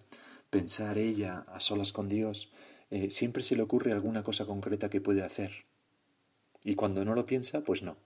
pensar 0.49 0.97
ella 0.97 1.45
a 1.47 1.59
solas 1.59 1.93
con 1.93 2.09
Dios, 2.09 2.51
eh, 2.89 3.11
siempre 3.11 3.43
se 3.43 3.55
le 3.55 3.61
ocurre 3.61 3.91
alguna 3.91 4.23
cosa 4.23 4.45
concreta 4.45 4.89
que 4.89 5.01
puede 5.01 5.23
hacer. 5.23 5.65
Y 6.63 6.75
cuando 6.75 7.05
no 7.05 7.13
lo 7.13 7.25
piensa, 7.25 7.61
pues 7.61 7.83
no. 7.83 7.97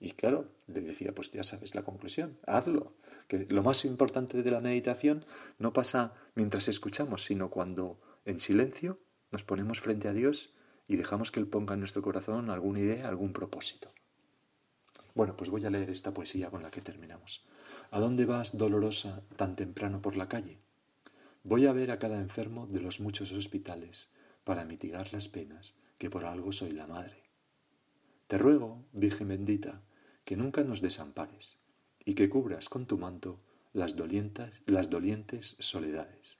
Y 0.00 0.12
claro, 0.12 0.48
le 0.66 0.80
decía, 0.80 1.14
pues 1.14 1.30
ya 1.30 1.42
sabes 1.42 1.74
la 1.74 1.82
conclusión, 1.82 2.38
hazlo. 2.46 2.94
Que 3.28 3.46
lo 3.50 3.62
más 3.62 3.84
importante 3.84 4.42
de 4.42 4.50
la 4.50 4.60
meditación 4.60 5.26
no 5.58 5.74
pasa 5.74 6.14
mientras 6.34 6.68
escuchamos, 6.68 7.24
sino 7.24 7.50
cuando 7.50 8.00
en 8.24 8.40
silencio 8.40 8.98
nos 9.30 9.44
ponemos 9.44 9.80
frente 9.80 10.08
a 10.08 10.14
Dios 10.14 10.54
y 10.88 10.96
dejamos 10.96 11.30
que 11.30 11.38
Él 11.38 11.46
ponga 11.46 11.74
en 11.74 11.80
nuestro 11.80 12.00
corazón 12.00 12.48
alguna 12.48 12.80
idea, 12.80 13.08
algún 13.08 13.34
propósito. 13.34 13.92
Bueno, 15.14 15.36
pues 15.36 15.50
voy 15.50 15.66
a 15.66 15.70
leer 15.70 15.90
esta 15.90 16.14
poesía 16.14 16.50
con 16.50 16.62
la 16.62 16.70
que 16.70 16.80
terminamos. 16.80 17.44
¿A 17.90 18.00
dónde 18.00 18.24
vas, 18.24 18.56
dolorosa, 18.56 19.22
tan 19.36 19.54
temprano 19.54 20.00
por 20.00 20.16
la 20.16 20.28
calle? 20.28 20.58
Voy 21.42 21.66
a 21.66 21.72
ver 21.72 21.90
a 21.90 21.98
cada 21.98 22.18
enfermo 22.18 22.66
de 22.66 22.80
los 22.80 23.00
muchos 23.00 23.32
hospitales 23.32 24.10
para 24.44 24.64
mitigar 24.64 25.12
las 25.12 25.28
penas, 25.28 25.74
que 25.98 26.08
por 26.10 26.24
algo 26.24 26.52
soy 26.52 26.72
la 26.72 26.86
madre. 26.86 27.22
Te 28.26 28.38
ruego, 28.38 28.84
Virgen 28.92 29.28
bendita, 29.28 29.82
que 30.24 30.36
nunca 30.36 30.64
nos 30.64 30.80
desampares 30.80 31.58
y 32.04 32.14
que 32.14 32.28
cubras 32.28 32.68
con 32.68 32.86
tu 32.86 32.98
manto 32.98 33.40
las, 33.72 33.96
dolientas, 33.96 34.52
las 34.66 34.90
dolientes 34.90 35.56
soledades. 35.58 36.38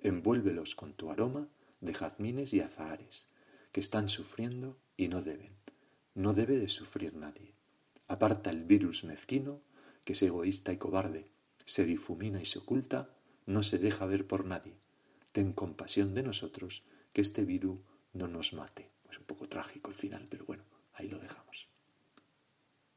Envuélvelos 0.00 0.74
con 0.74 0.94
tu 0.94 1.10
aroma 1.10 1.48
de 1.80 1.94
jazmines 1.94 2.52
y 2.54 2.60
azahares, 2.60 3.28
que 3.72 3.80
están 3.80 4.08
sufriendo 4.08 4.78
y 4.96 5.08
no 5.08 5.22
deben. 5.22 5.56
No 6.14 6.34
debe 6.34 6.58
de 6.58 6.68
sufrir 6.68 7.14
nadie. 7.14 7.54
Aparta 8.06 8.50
el 8.50 8.64
virus 8.64 9.04
mezquino, 9.04 9.60
que 10.04 10.12
es 10.12 10.22
egoísta 10.22 10.72
y 10.72 10.78
cobarde, 10.78 11.28
se 11.64 11.84
difumina 11.84 12.40
y 12.40 12.46
se 12.46 12.60
oculta 12.60 13.10
no 13.48 13.62
se 13.62 13.78
deja 13.78 14.04
ver 14.04 14.26
por 14.26 14.44
nadie. 14.44 14.74
Ten 15.32 15.54
compasión 15.54 16.14
de 16.14 16.22
nosotros, 16.22 16.82
que 17.14 17.22
este 17.22 17.46
virus 17.46 17.80
no 18.12 18.28
nos 18.28 18.52
mate. 18.52 18.90
Es 19.10 19.18
un 19.18 19.24
poco 19.24 19.48
trágico 19.48 19.90
el 19.90 19.96
final, 19.96 20.26
pero 20.28 20.44
bueno. 20.44 20.64